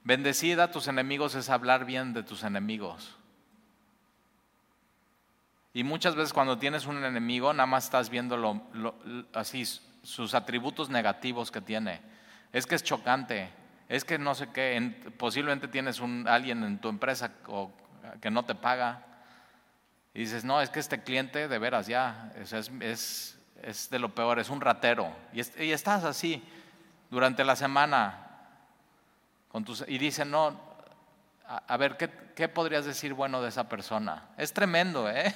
[0.05, 3.17] Bendecid a tus enemigos es hablar bien de tus enemigos.
[5.75, 8.63] Y muchas veces cuando tienes un enemigo, nada más estás viendo
[9.33, 9.65] así
[10.03, 12.01] sus atributos negativos que tiene.
[12.53, 13.49] Es que es chocante,
[13.89, 17.33] es que no sé qué, posiblemente tienes un, alguien en tu empresa
[18.21, 19.07] que no te paga.
[20.13, 24.39] Y dices, no, es que este cliente de veras ya es, es, de lo peor,
[24.39, 25.11] es un ratero.
[25.33, 26.43] Y, estás así
[27.11, 28.29] durante la semana
[29.49, 30.61] con tus, y dicen, no,
[31.47, 34.29] a, ver, ¿qué, ¿qué podrías decir bueno de esa persona?
[34.37, 35.35] Es tremendo, ¿eh?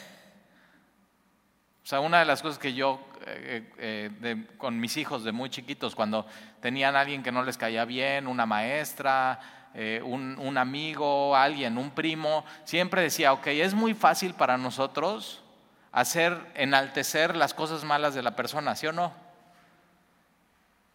[1.86, 5.50] O sea, una de las cosas que yo eh, eh, con mis hijos de muy
[5.50, 6.26] chiquitos, cuando
[6.60, 11.92] tenían alguien que no les caía bien, una maestra, eh, un, un, amigo, alguien, un
[11.92, 15.44] primo, siempre decía, ok, es muy fácil para nosotros
[15.92, 19.12] hacer, enaltecer las cosas malas de la persona, ¿sí o no?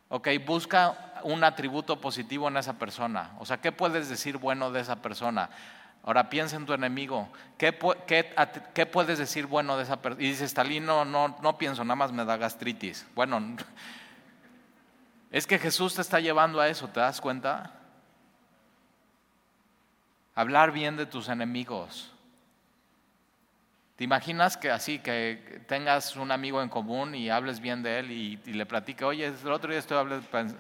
[0.10, 3.32] Ok, busca un atributo positivo en esa persona.
[3.40, 5.52] O sea, ¿qué puedes decir bueno de esa persona?
[6.04, 7.30] Ahora piensa en tu enemigo.
[7.58, 10.24] ¿Qué, puedes decir bueno de esa persona?
[10.24, 13.06] Y dices, Stalin, no, no, no pienso, nada más me da gastritis.
[13.14, 13.56] Bueno,
[15.32, 17.72] es que Jesús te está llevando a eso, ¿te das cuenta?
[20.34, 22.12] Hablar bien de tus enemigos.
[23.96, 28.12] ¿Te imaginas que así, que tengas un amigo en común y hables bien de él
[28.12, 29.98] y, le platique, oye, el otro día estoy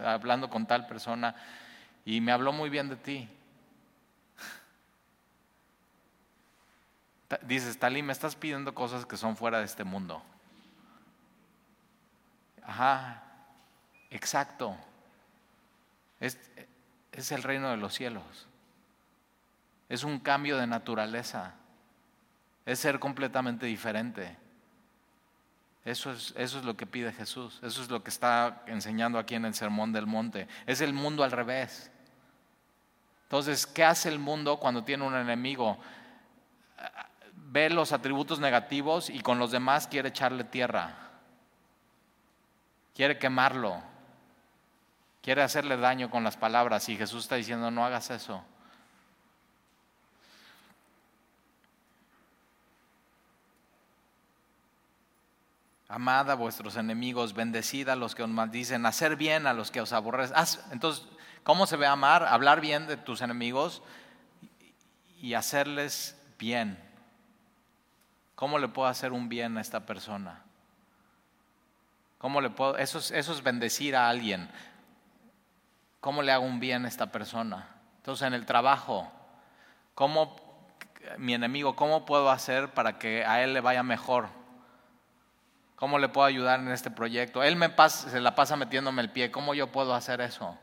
[0.05, 1.33] hablando con tal persona
[2.05, 3.27] y me habló muy bien de ti?
[7.43, 10.21] Dices, Talí, me estás pidiendo cosas que son fuera de este mundo.
[12.63, 13.23] Ajá,
[14.09, 14.75] exacto.
[16.19, 16.37] Es,
[17.11, 18.47] es el reino de los cielos.
[19.89, 21.53] Es un cambio de naturaleza.
[22.65, 24.37] Es ser completamente diferente.
[25.83, 27.59] Eso es, eso es lo que pide Jesús.
[27.63, 30.47] Eso es lo que está enseñando aquí en el Sermón del Monte.
[30.67, 31.91] Es el mundo al revés.
[33.23, 35.79] Entonces, ¿qué hace el mundo cuando tiene un enemigo?
[37.51, 40.95] Ve los atributos negativos y con los demás quiere echarle tierra.
[42.95, 43.83] Quiere quemarlo.
[45.21, 48.41] Quiere hacerle daño con las palabras y Jesús está diciendo, no hagas eso.
[55.89, 59.81] Amad a vuestros enemigos, bendecid a los que os maldicen, hacer bien a los que
[59.81, 60.37] os aborrecen.
[60.71, 61.05] Entonces,
[61.43, 62.23] ¿cómo se ve amar?
[62.23, 63.83] Hablar bien de tus enemigos
[65.19, 66.90] y hacerles bien.
[68.41, 70.41] ¿Cómo le puedo hacer un bien a esta persona?
[72.17, 72.75] ¿Cómo le puedo?
[72.75, 74.49] Eso es, eso es bendecir a alguien.
[75.99, 77.67] ¿Cómo le hago un bien a esta persona?
[77.97, 79.11] Entonces, en el trabajo,
[79.93, 80.37] ¿cómo
[81.19, 84.27] mi enemigo, cómo puedo hacer para que a él le vaya mejor?
[85.75, 87.43] ¿Cómo le puedo ayudar en este proyecto?
[87.43, 90.57] Él me pasa, se la pasa metiéndome el pie, ¿cómo yo puedo hacer eso?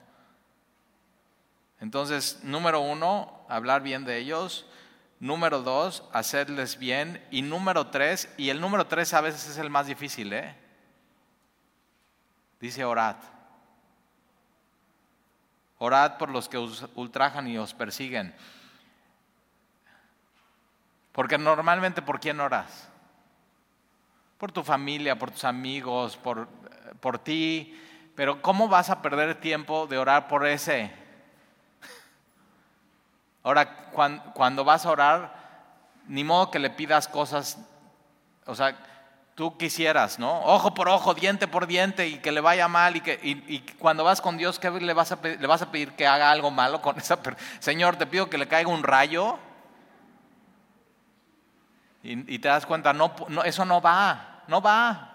[1.78, 4.66] Entonces, número uno, hablar bien de ellos.
[5.20, 7.26] Número dos, hacerles bien.
[7.30, 10.54] Y número tres, y el número tres a veces es el más difícil, ¿eh?
[12.60, 13.16] Dice orad.
[15.78, 18.34] Orad por los que os ultrajan y os persiguen.
[21.12, 22.88] Porque normalmente, ¿por quién oras?
[24.38, 26.48] Por tu familia, por tus amigos, por,
[27.00, 27.76] por ti.
[28.14, 30.92] Pero ¿cómo vas a perder tiempo de orar por ese?
[33.42, 33.90] Ahora,
[34.34, 35.34] cuando, vas a orar,
[36.06, 37.58] ni modo que le pidas cosas,
[38.46, 38.76] o sea,
[39.34, 40.40] tú quisieras, ¿no?
[40.42, 44.04] Ojo por ojo, diente por diente y que le vaya mal y que y, cuando
[44.04, 47.46] vas con Dios, ¿qué le vas, a pedir, que haga algo malo con esa persona?
[47.60, 49.38] Señor, te pido que le caiga un rayo.
[52.02, 53.12] Y, te das cuenta, no,
[53.44, 55.12] eso no va, no va.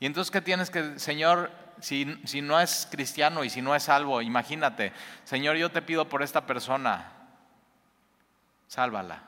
[0.00, 2.04] Y entonces, ¿qué tienes que, Señor, si,
[2.42, 4.92] no es cristiano y si no es salvo, imagínate,
[5.24, 7.12] Señor, yo te pido por esta persona,
[8.66, 9.22] sálvala.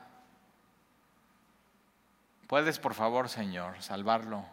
[2.47, 4.45] ¿Puedes, por favor, Señor, salvarlo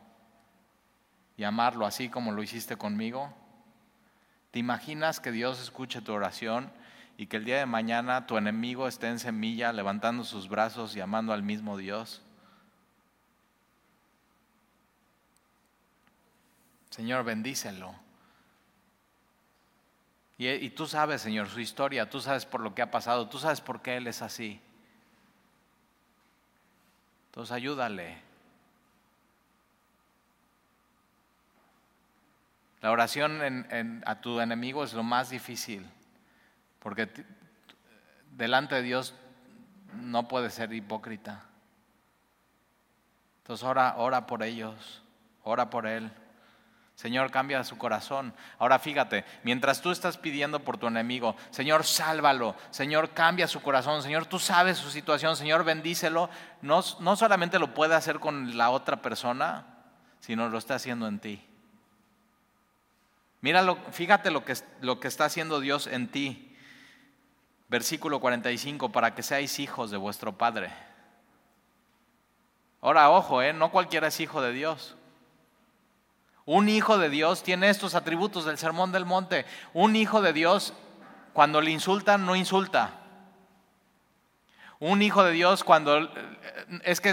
[1.37, 3.35] y amarlo así como lo hiciste conmigo?
[4.51, 6.73] ¿Te imaginas que Dios escuche tu oración
[7.17, 11.01] y que el día de mañana tu enemigo esté en semilla levantando sus brazos y
[11.01, 12.23] amando al mismo Dios?
[16.91, 17.95] Señor, bendícelo.
[20.41, 23.61] Y, tú sabes, Señor, su historia, tú sabes por lo que ha pasado, tú sabes
[23.61, 24.61] por qué Él es así.
[27.27, 28.23] Entonces ayúdale.
[32.81, 33.67] La oración
[34.07, 35.85] a tu enemigo es lo más difícil,
[36.79, 37.09] porque
[38.37, 39.15] delante de Dios
[39.95, 41.45] no puede ser hipócrita.
[43.39, 45.03] Entonces ora, ora por ellos,
[45.43, 46.13] ora por él.
[46.99, 48.35] Señor, cambia su corazón.
[48.59, 54.03] Ahora fíjate, mientras tú estás pidiendo por tu enemigo, Señor, sálvalo, Señor, cambia su corazón,
[54.03, 56.29] Señor, tú sabes su situación, Señor, bendícelo,
[56.61, 59.65] no, no solamente lo puede hacer con la otra persona,
[60.19, 61.41] sino lo está haciendo en ti.
[63.43, 66.57] Mira, fíjate lo que, lo que está haciendo Dios en ti.
[67.69, 70.73] Versículo 45, para que seáis hijos de vuestro Padre.
[72.81, 73.53] Ahora, ojo, ¿eh?
[73.53, 74.98] no cualquiera es hijo de Dios.
[76.51, 79.45] Un hijo de Dios tiene estos atributos del Sermón del Monte.
[79.75, 80.73] Un hijo de Dios,
[81.35, 82.93] cuando le insultan, no insulta.
[84.79, 86.11] Un hijo de Dios, cuando
[86.85, 87.13] es que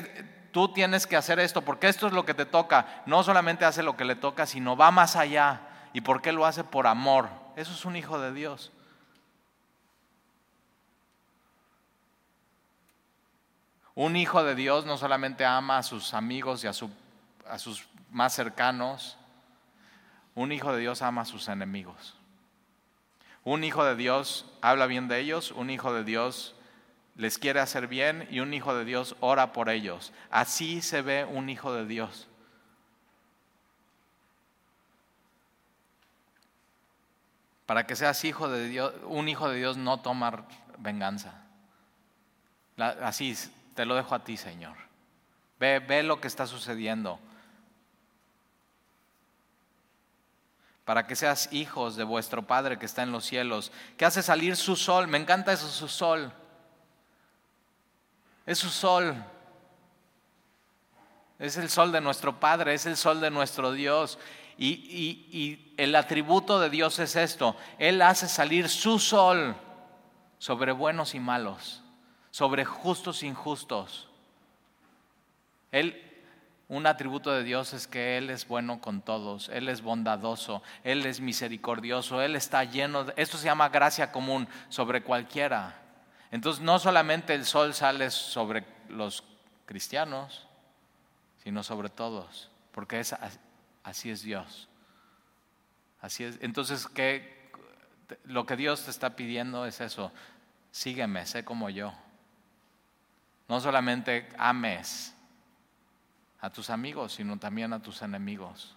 [0.53, 3.83] tú tienes que hacer esto, porque esto es lo que te toca, no solamente hace
[3.83, 5.63] lo que le toca, sino va más allá.
[5.91, 6.63] ¿Y por qué lo hace?
[6.63, 7.27] Por amor.
[7.57, 8.71] Eso es un hijo de Dios.
[13.95, 16.71] Un hijo de Dios no solamente ama a sus amigos y a,
[17.49, 19.17] a sus más cercanos,
[20.35, 22.15] un hijo de Dios ama a sus enemigos.
[23.43, 26.55] Un hijo de Dios habla bien de ellos, un hijo de Dios
[27.15, 30.11] les quiere hacer bien y un hijo de Dios ora por ellos.
[30.29, 32.27] Así se ve un hijo de Dios.
[37.65, 40.45] Para que seas hijo de Dios, un hijo de Dios no toma
[40.77, 41.41] venganza.
[42.77, 43.35] así
[43.73, 44.75] te lo dejo a ti, Señor.
[45.59, 47.19] Ve, ve lo que está sucediendo.
[50.85, 54.55] Para que seas hijos de vuestro Padre que está en los cielos, que hace salir
[54.55, 55.07] su sol.
[55.07, 56.31] Me encanta eso, su sol.
[58.45, 59.15] Es su sol.
[61.39, 64.17] Es el sol de nuestro Padre, es el sol de nuestro Dios.
[64.57, 67.57] Y, el atributo de Dios es esto.
[67.77, 69.55] Él hace salir su sol
[70.37, 71.83] sobre buenos y malos,
[72.31, 74.07] sobre justos e injustos.
[75.71, 76.04] Él,
[76.67, 81.05] un atributo de Dios es que Él es bueno con todos, Él es bondadoso, Él
[81.05, 83.13] es misericordioso, Él está lleno de...
[83.17, 85.79] Esto se llama gracia común sobre cualquiera.
[86.31, 89.23] Entonces no solamente el sol sale sobre los
[89.65, 90.47] cristianos,
[91.43, 93.15] sino sobre todos, porque es
[93.83, 94.67] Así es Dios.
[96.01, 96.39] Así es.
[96.41, 97.35] Entonces, ¿qué?
[98.25, 100.11] lo que Dios te está pidiendo es eso.
[100.71, 101.93] Sígueme, sé como yo.
[103.47, 105.14] No solamente ames
[106.41, 108.75] a tus amigos, sino también a tus enemigos.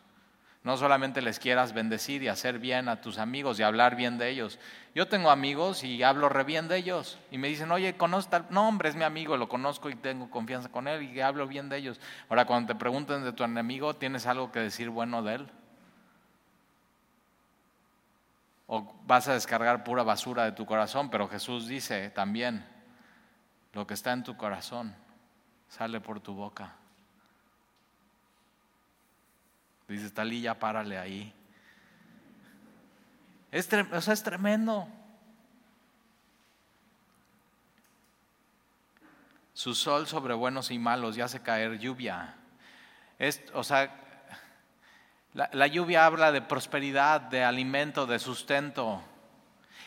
[0.64, 4.28] No solamente les quieras bendecir y hacer bien a tus amigos y hablar bien de
[4.28, 4.58] ellos.
[4.94, 7.18] Yo tengo amigos y hablo re bien de ellos.
[7.30, 8.46] Y me dicen, oye, ¿conoces tal?
[8.50, 11.68] No, hombre, es mi amigo, lo conozco y tengo confianza con él y hablo bien
[11.68, 12.00] de ellos.
[12.28, 15.48] Ahora, cuando te pregunten de tu enemigo, ¿tienes algo que decir bueno de él?
[18.66, 21.08] ¿O vas a descargar pura basura de tu corazón?
[21.08, 22.66] Pero Jesús dice también,
[23.72, 24.94] lo que está en tu corazón
[25.68, 26.74] sale por tu boca.
[29.88, 31.32] Dices, Talí, ya párale ahí.
[33.50, 34.86] Es, o sea, es tremendo.
[39.54, 42.36] Su sol sobre buenos y malos y hace caer lluvia.
[43.18, 43.92] Es, o sea,
[45.32, 49.02] la, la lluvia habla de prosperidad, de alimento, de sustento.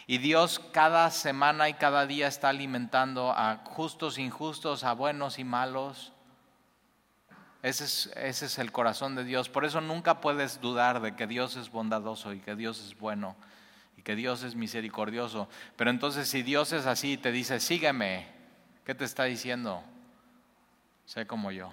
[0.07, 5.43] Y Dios cada semana y cada día está alimentando a justos, injustos, a buenos y
[5.43, 6.11] malos.
[7.63, 9.47] Ese es, el corazón de Dios.
[9.47, 13.36] Por eso nunca puedes dudar de que Dios es bondadoso y que Dios es bueno
[13.97, 15.47] y que Dios es misericordioso.
[15.76, 18.28] Pero entonces si Dios es así y te dice, sígueme,
[18.84, 19.84] ¿qué te está diciendo?
[21.06, 21.72] Sé como yo.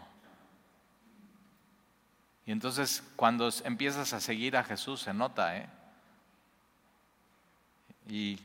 [2.45, 5.69] Y entonces cuando empiezas a seguir a Jesús se nota, ¿eh?
[8.09, 8.39] Y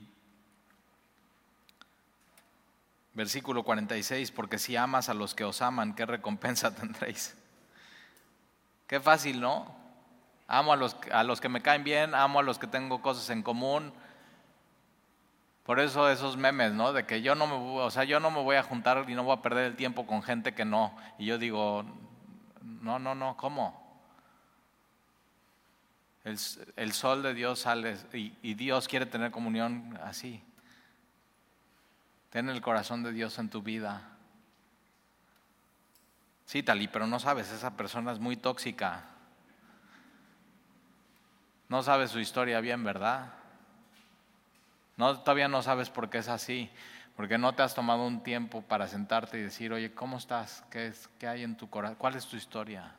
[3.14, 7.36] Versículo 46, porque si amas a los que os aman, ¿qué recompensa tendréis?
[8.88, 9.76] Qué fácil, ¿no?
[10.48, 13.30] Amo a los, a los que me caen bien, amo a los que tengo cosas
[13.30, 13.94] en común.
[15.64, 16.92] Por eso esos memes, ¿no?
[16.92, 19.24] De que yo no me, o sea, yo no me voy a juntar y no
[19.24, 20.96] voy a perder el tiempo con gente que no.
[21.18, 21.86] Y yo digo,
[22.62, 23.82] no, no, no, ¿cómo?
[26.24, 26.38] El,
[26.76, 30.44] el sol de Dios sale y, y Dios quiere tener comunión así.
[32.34, 34.02] Ten el corazón de Dios en tu vida.
[36.48, 39.04] Sí, Tali, pero no sabes, esa persona es muy tóxica.
[41.70, 43.34] No sabes su historia bien, ¿verdad?
[44.98, 46.72] No, todavía no sabes por qué es así,
[47.16, 50.66] porque no te has tomado un tiempo para sentarte y decir, oye, ¿cómo estás?
[50.72, 51.98] ¿Qué, es, qué hay en tu corazón?
[52.00, 52.96] ¿Cuál es tu historia?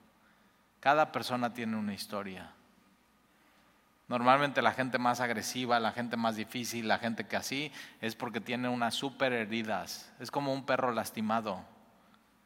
[0.78, 2.52] Cada persona tiene una historia.
[4.06, 8.40] Normalmente la gente más agresiva, la gente más difícil, la gente que así, es porque
[8.40, 10.12] tiene unas super heridas.
[10.20, 11.64] Es como un perro lastimado,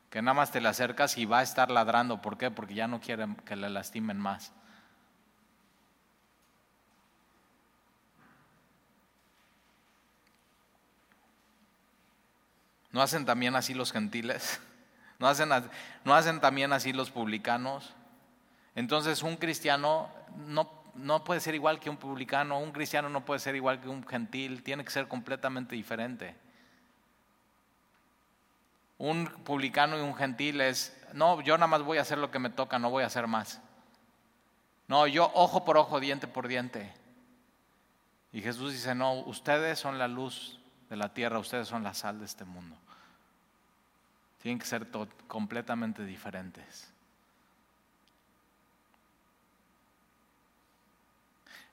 [0.08, 2.22] que nada más te le acercas y va a estar ladrando.
[2.22, 2.50] ¿Por qué?
[2.50, 4.52] Porque ya no quieren que le lastimen más.
[12.92, 14.60] ¿No hacen también así los gentiles?
[15.18, 15.50] ¿No hacen,
[16.04, 17.94] ¿No hacen también así los publicanos?
[18.76, 23.40] Entonces un cristiano no, no puede ser igual que un publicano, un cristiano no puede
[23.40, 26.34] ser igual que un gentil, tiene que ser completamente diferente.
[28.98, 32.38] Un publicano y un gentil es, no, yo nada más voy a hacer lo que
[32.38, 33.60] me toca, no voy a hacer más.
[34.88, 36.92] No, yo ojo por ojo, diente por diente.
[38.32, 40.58] Y Jesús dice, no, ustedes son la luz
[40.90, 42.76] de la tierra, ustedes son la sal de este mundo.
[44.42, 44.86] Tienen que ser
[45.26, 46.92] completamente diferentes.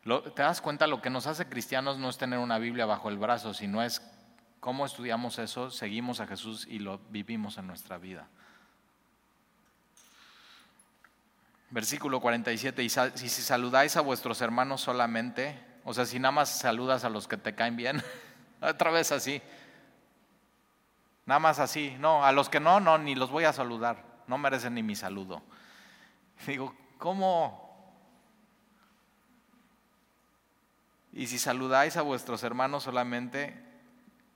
[0.05, 0.85] ¿Te das cuenta?
[0.85, 4.03] Lo que nos hace cristianos no es tener una Biblia bajo el brazo, sino es
[4.59, 8.27] cómo estudiamos eso, seguimos a Jesús y lo vivimos en nuestra vida.
[11.71, 17.03] Versículo 47, y si saludáis a vuestros hermanos solamente, o sea, si nada más saludas
[17.03, 18.03] a los que te caen bien,
[18.61, 19.41] otra vez así,
[21.25, 24.37] nada más así, no, a los que no, no, ni los voy a saludar, no
[24.37, 25.41] merecen ni mi saludo.
[26.45, 27.64] Digo, ¿cómo?
[31.15, 33.57] Y si saludáis a vuestros hermanos solamente,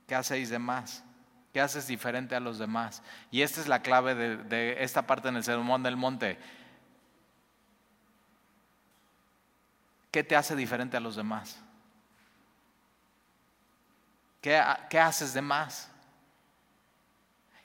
[0.07, 1.03] ¿qué hacéis de más?
[1.51, 3.03] ¿Qué haces diferente a los demás?
[3.31, 6.39] Y esta es la clave de, esta parte en el Sermón del Monte.
[10.09, 11.61] ¿Qué te hace diferente a los demás?
[14.39, 15.91] ¿Qué, ¿Qué, haces de más?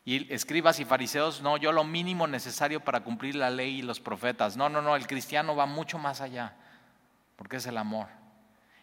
[0.04, 4.00] Y escribas y fariseos, no, yo lo mínimo necesario para cumplir la ley y los
[4.00, 4.56] profetas.
[4.56, 6.56] No, no, no, el cristiano va mucho más allá,
[7.36, 8.23] porque es el amor.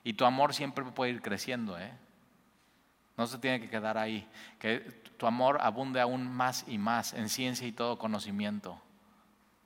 [0.04, 1.92] Y tu amor siempre puede ir creciendo, ¿eh?
[3.18, 4.28] No se tiene que quedar ahí.
[4.58, 4.80] Que
[5.18, 8.82] tu amor abunde aún más y más en ciencia y todo conocimiento.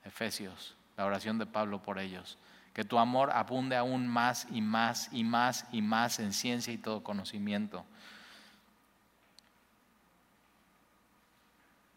[0.03, 2.37] Efesios, la oración de Pablo por ellos.
[2.73, 6.77] Que tu amor abunde aún más y más y más y más en ciencia y
[6.77, 7.85] todo conocimiento.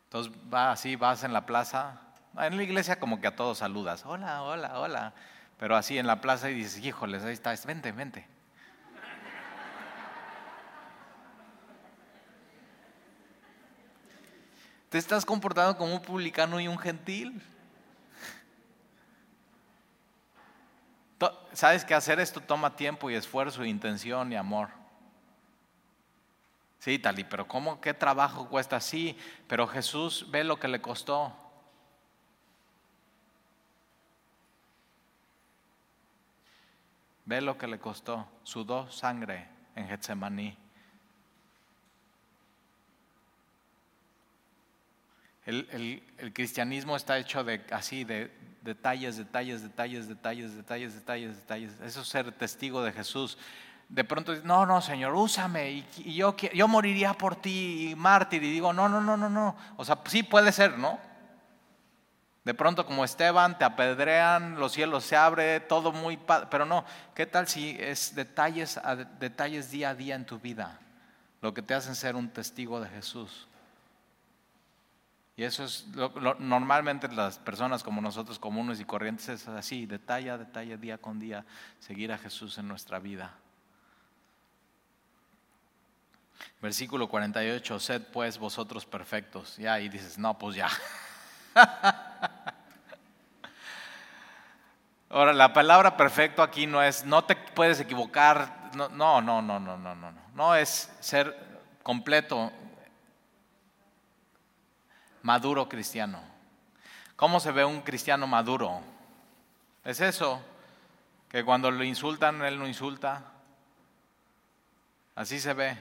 [0.04, 2.00] Entonces va así, vas en la plaza.
[2.38, 4.06] En la iglesia como que a todos saludas.
[4.06, 5.12] Hola, hola, hola.
[5.58, 8.26] Pero así en la plaza y dices, híjoles, ahí está, vente, vente.
[14.88, 17.42] Te estás comportando como un publicano y un gentil.
[21.52, 24.68] Sabes que hacer esto toma tiempo y esfuerzo, intención y amor.
[26.78, 27.80] Sí, Tali, pero ¿cómo?
[27.80, 28.80] ¿Qué trabajo cuesta?
[28.80, 31.34] Sí, pero Jesús ve lo que le costó.
[37.28, 38.26] Ve lo que le costó.
[38.42, 40.56] Sudó sangre en Getsemaní.
[45.44, 46.02] El,
[46.32, 48.30] cristianismo está hecho de así, de
[48.62, 51.80] detalles, detalles, detalles, detalles, detalles, detalles, detalles.
[51.82, 53.36] Eso es ser testigo de Jesús.
[53.90, 58.42] De pronto, no, no, Señor, úsame y, yo, yo moriría por ti, mártir.
[58.42, 59.54] Y digo, no, no, no, no, no.
[59.76, 60.98] O sea, sí puede ser, ¿no?
[62.48, 66.18] De pronto como Esteban te apedrean, los cielos se abren, todo muy
[66.50, 66.82] pero no,
[67.14, 68.80] ¿qué tal si es detalles
[69.20, 70.80] detalles día a día en tu vida
[71.42, 73.46] lo que te hacen ser un testigo de Jesús?
[75.36, 75.88] Y eso es
[76.38, 81.20] normalmente las personas como nosotros comunes y corrientes es así, detalle a detalle, día con
[81.20, 81.44] día,
[81.80, 83.34] seguir a Jesús en nuestra vida.
[86.62, 89.58] Versículo 48, sed pues vosotros perfectos.
[89.58, 90.70] Ya, y dices, no, pues ya.
[95.10, 99.58] Ahora, la palabra perfecto aquí no es, no te puedes equivocar, no, no, no, no,
[99.58, 101.36] no, no, no, no es ser
[101.82, 102.52] completo,
[105.22, 106.20] maduro cristiano.
[107.16, 108.80] ¿Cómo se ve un cristiano maduro?
[109.84, 110.40] Es eso,
[111.28, 113.22] que cuando lo insultan, él no insulta.
[115.14, 115.76] Así se ve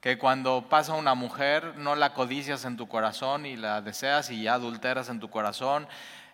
[0.00, 4.42] que cuando pasa una mujer no la codicias en tu corazón y la deseas y
[4.42, 5.88] ya adulteras en tu corazón,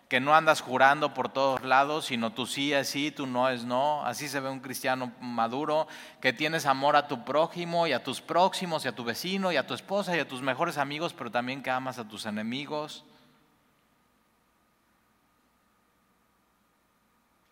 [0.08, 3.64] que no andas jurando por todos lados, sino tú sí es sí, tú no es
[3.64, 4.04] no.
[4.04, 5.88] Así se ve un cristiano maduro,
[6.20, 9.56] que tienes amor a tu prójimo y a tus próximos y a tu vecino y
[9.56, 13.04] a tu esposa y a tus mejores amigos, pero también que amas a tus enemigos.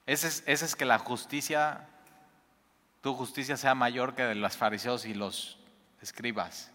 [0.04, 1.86] Ese es, ese es que la justicia
[3.00, 5.56] tu justicia sea mayor que de los fariseos y los
[6.02, 6.70] escribas,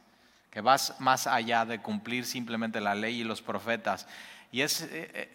[0.51, 4.07] que vas más allá de cumplir simplemente la ley y los profetas.
[4.51, 4.87] Y es,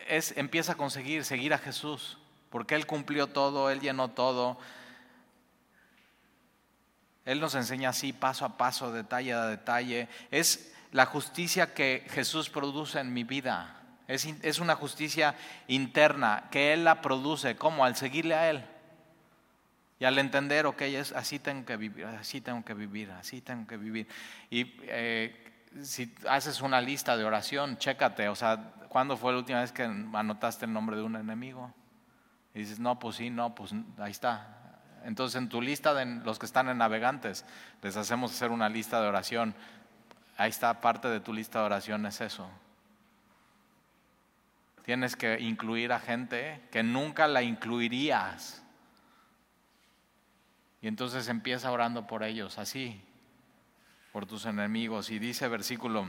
[0.08, 2.18] es empieza a conseguir seguir a Jesús,
[2.50, 4.58] porque Él cumplió todo, Él llenó todo.
[7.24, 10.08] Él nos enseña así, paso a paso, detalle a detalle.
[10.30, 13.76] Es la justicia que Jesús produce en mi vida.
[14.08, 15.36] Es, es una justicia
[15.68, 17.56] interna que Él la produce.
[17.56, 17.84] ¿Cómo?
[17.84, 18.64] Al seguirle a Él.
[20.00, 23.66] Y al entender, ok, es, así tengo que vivir, así tengo que vivir, así tengo
[23.66, 24.08] que vivir.
[24.48, 29.60] Y eh, si haces una lista de oración, chécate, o sea, ¿cuándo fue la última
[29.60, 31.74] vez que anotaste el nombre de un enemigo?
[32.54, 34.56] Y dices, no, pues sí, no, pues ahí está.
[35.04, 37.44] Entonces en tu lista de los que están en navegantes,
[37.82, 39.54] les hacemos hacer una lista de oración.
[40.38, 42.48] Ahí está, parte de tu lista de oración es eso.
[44.82, 48.64] Tienes que incluir a gente que nunca la incluirías
[50.82, 53.02] y entonces empieza orando por ellos, así,
[54.12, 55.10] por tus enemigos.
[55.10, 56.08] Y dice versículo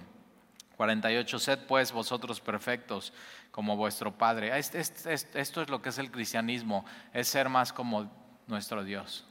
[0.77, 3.13] 48, sed pues vosotros perfectos
[3.51, 4.57] como vuestro Padre.
[4.57, 8.11] Esto es lo que es el cristianismo, es ser más como
[8.47, 9.25] nuestro Dios,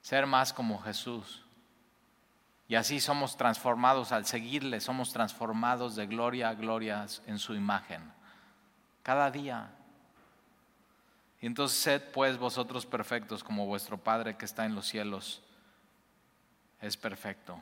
[0.00, 1.44] ser más como Jesús.
[2.68, 8.12] Y así somos transformados al seguirle, somos transformados de gloria a gloria en su imagen.
[9.02, 9.74] Cada día.
[11.40, 15.42] Y entonces sed pues vosotros perfectos como vuestro Padre que está en los cielos
[16.80, 17.58] es perfecto.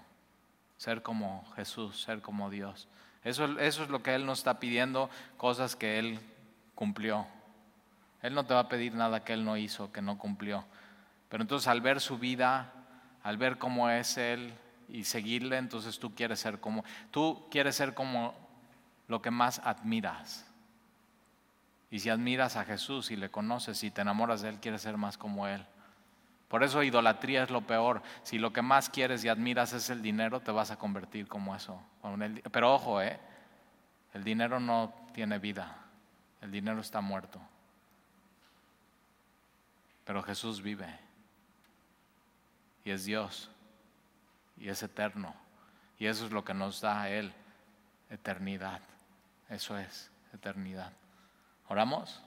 [0.79, 2.89] Ser como Jesús, ser como Dios.
[3.25, 6.19] Eso, eso es lo que Él nos está pidiendo, cosas que Él
[6.75, 7.27] cumplió.
[8.23, 10.65] Él no te va a pedir nada que Él no hizo, que no cumplió.
[11.29, 12.73] Pero entonces al ver su vida,
[13.23, 14.55] al ver cómo es Él
[14.89, 18.35] y seguirle, entonces tú quieres ser como, tú quieres ser como
[19.09, 20.47] lo que más admiras.
[21.91, 24.97] Y si admiras a Jesús y le conoces y te enamoras de Él, quieres ser
[24.97, 25.65] más como Él.
[26.49, 28.03] Por eso idolatría es lo peor.
[28.23, 31.55] Si lo que más quieres y admiras es el dinero, te vas a convertir como
[31.57, 31.81] eso.
[32.53, 33.19] Pero ojo, ¿eh?
[34.15, 35.77] el dinero no tiene vida.
[36.41, 37.41] El dinero está muerto.
[40.05, 40.87] Pero Jesús vive.
[42.85, 43.51] Y es Dios.
[44.57, 45.35] Y es eterno.
[45.99, 47.33] Y eso es lo que nos da a Él.
[48.09, 48.81] Eternidad.
[49.49, 50.93] Eso es, eternidad.
[51.69, 52.23] ¿Oramos?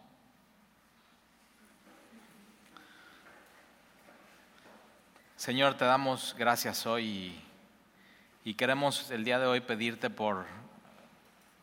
[5.37, 7.41] Señor, te damos gracias hoy
[8.43, 10.45] y, queremos el día de hoy pedirte por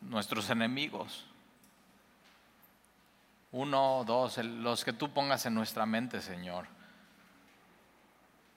[0.01, 1.27] nuestros enemigos.
[3.53, 6.67] Uno, dos, los que tú pongas en nuestra mente, Señor.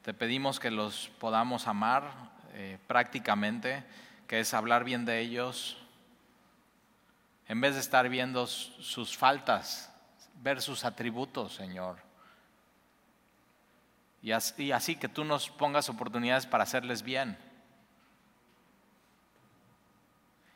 [0.03, 2.09] Te pedimos que los podamos amar
[2.53, 3.83] eh, prácticamente,
[4.27, 5.77] que es hablar bien de ellos,
[7.49, 9.91] en vez de estar viendo sus faltas,
[10.35, 11.97] ver sus atributos, Señor.
[14.21, 17.37] Y así, que tú nos pongas oportunidades para hacerles bien.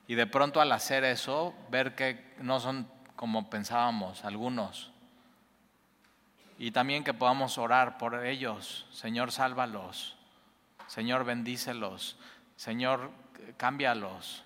[0.07, 4.91] Y de pronto al hacer eso, ver que no son como pensábamos algunos.
[6.59, 8.85] Y también que podamos orar por ellos.
[8.91, 10.15] Señor, sálvalos.
[10.85, 12.17] Señor, bendícelos.
[12.55, 13.09] Señor,
[13.57, 14.43] cámbialos.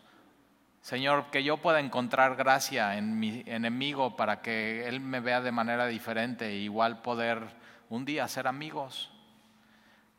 [0.88, 5.51] Señor, que yo pueda encontrar gracia en mi enemigo para que Él me vea de
[5.51, 7.41] manera diferente e igual poder
[7.89, 9.11] un día ser amigos.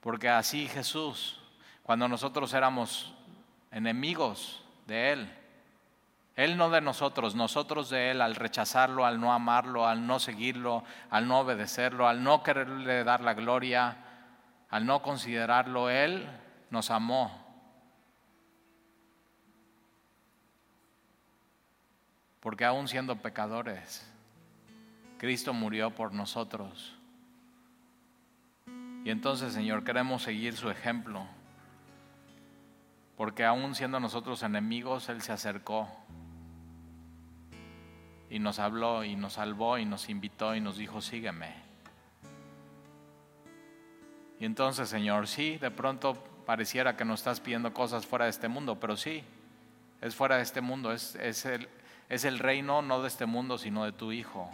[0.03, 1.41] Porque así Jesús,
[1.83, 3.15] cuando nosotros éramos
[3.71, 5.33] enemigos de Él,
[6.37, 10.85] Él no de nosotros, nosotros de Él, al rechazarlo, al no amarlo, al no seguirlo,
[11.09, 13.97] al no obedecerlo, al no quererle dar la gloria,
[14.69, 16.29] al no considerarlo, Él
[16.69, 17.48] nos amó
[22.49, 24.11] Porque aún siendo pecadores,
[25.19, 26.97] Cristo murió por nosotros.
[29.05, 31.27] Y entonces, Señor, queremos seguir su ejemplo.
[33.19, 35.91] Porque aún siendo nosotros enemigos, Él se acercó
[38.31, 41.55] y nos habló y nos salvó y nos invitó y nos dijo, sígueme.
[44.41, 46.15] Y entonces, Señor, sí, de pronto
[46.47, 49.23] pareciera que nos estás pidiendo cosas fuera de este mundo, pero sí,
[50.01, 51.69] es fuera de este mundo, es, es el,
[52.09, 54.51] es el reino no de este mundo, sino de tu Hijo.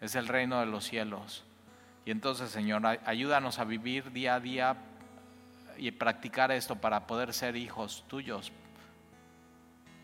[0.00, 1.44] Es el reino de los cielos.
[2.04, 4.76] Y entonces, Señor, ayúdanos a vivir día a día
[5.78, 8.52] y practicar esto para poder ser hijos tuyos.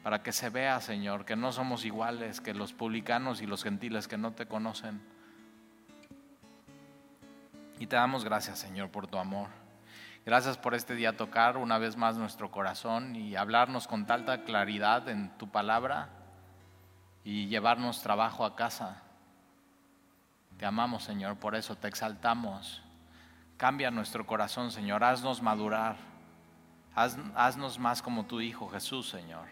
[0.03, 4.09] Para que se vea, Señor, que no somos iguales que los publicanos y los gentiles
[4.09, 5.01] que no te conocen.
[7.79, 9.49] Y te damos gracias, Señor, por tu amor.
[10.25, 15.09] Gracias por este día tocar una vez más nuestro corazón y hablarnos con tanta claridad
[15.09, 16.22] en tu palabra
[17.25, 19.03] y llevarnos trabajo a casa.
[20.59, 22.83] Te amamos, Señor, por eso te exaltamos.
[23.57, 25.05] Cambia nuestro corazón, Señor.
[25.05, 25.97] Haznos madurar.
[26.95, 29.47] Haz- haznos más como tu Hijo Jesús, Señor.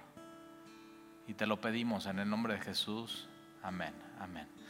[1.26, 3.28] Y te lo pedimos en el nombre de Jesús.
[3.62, 3.94] Amén.
[4.18, 4.48] Amén.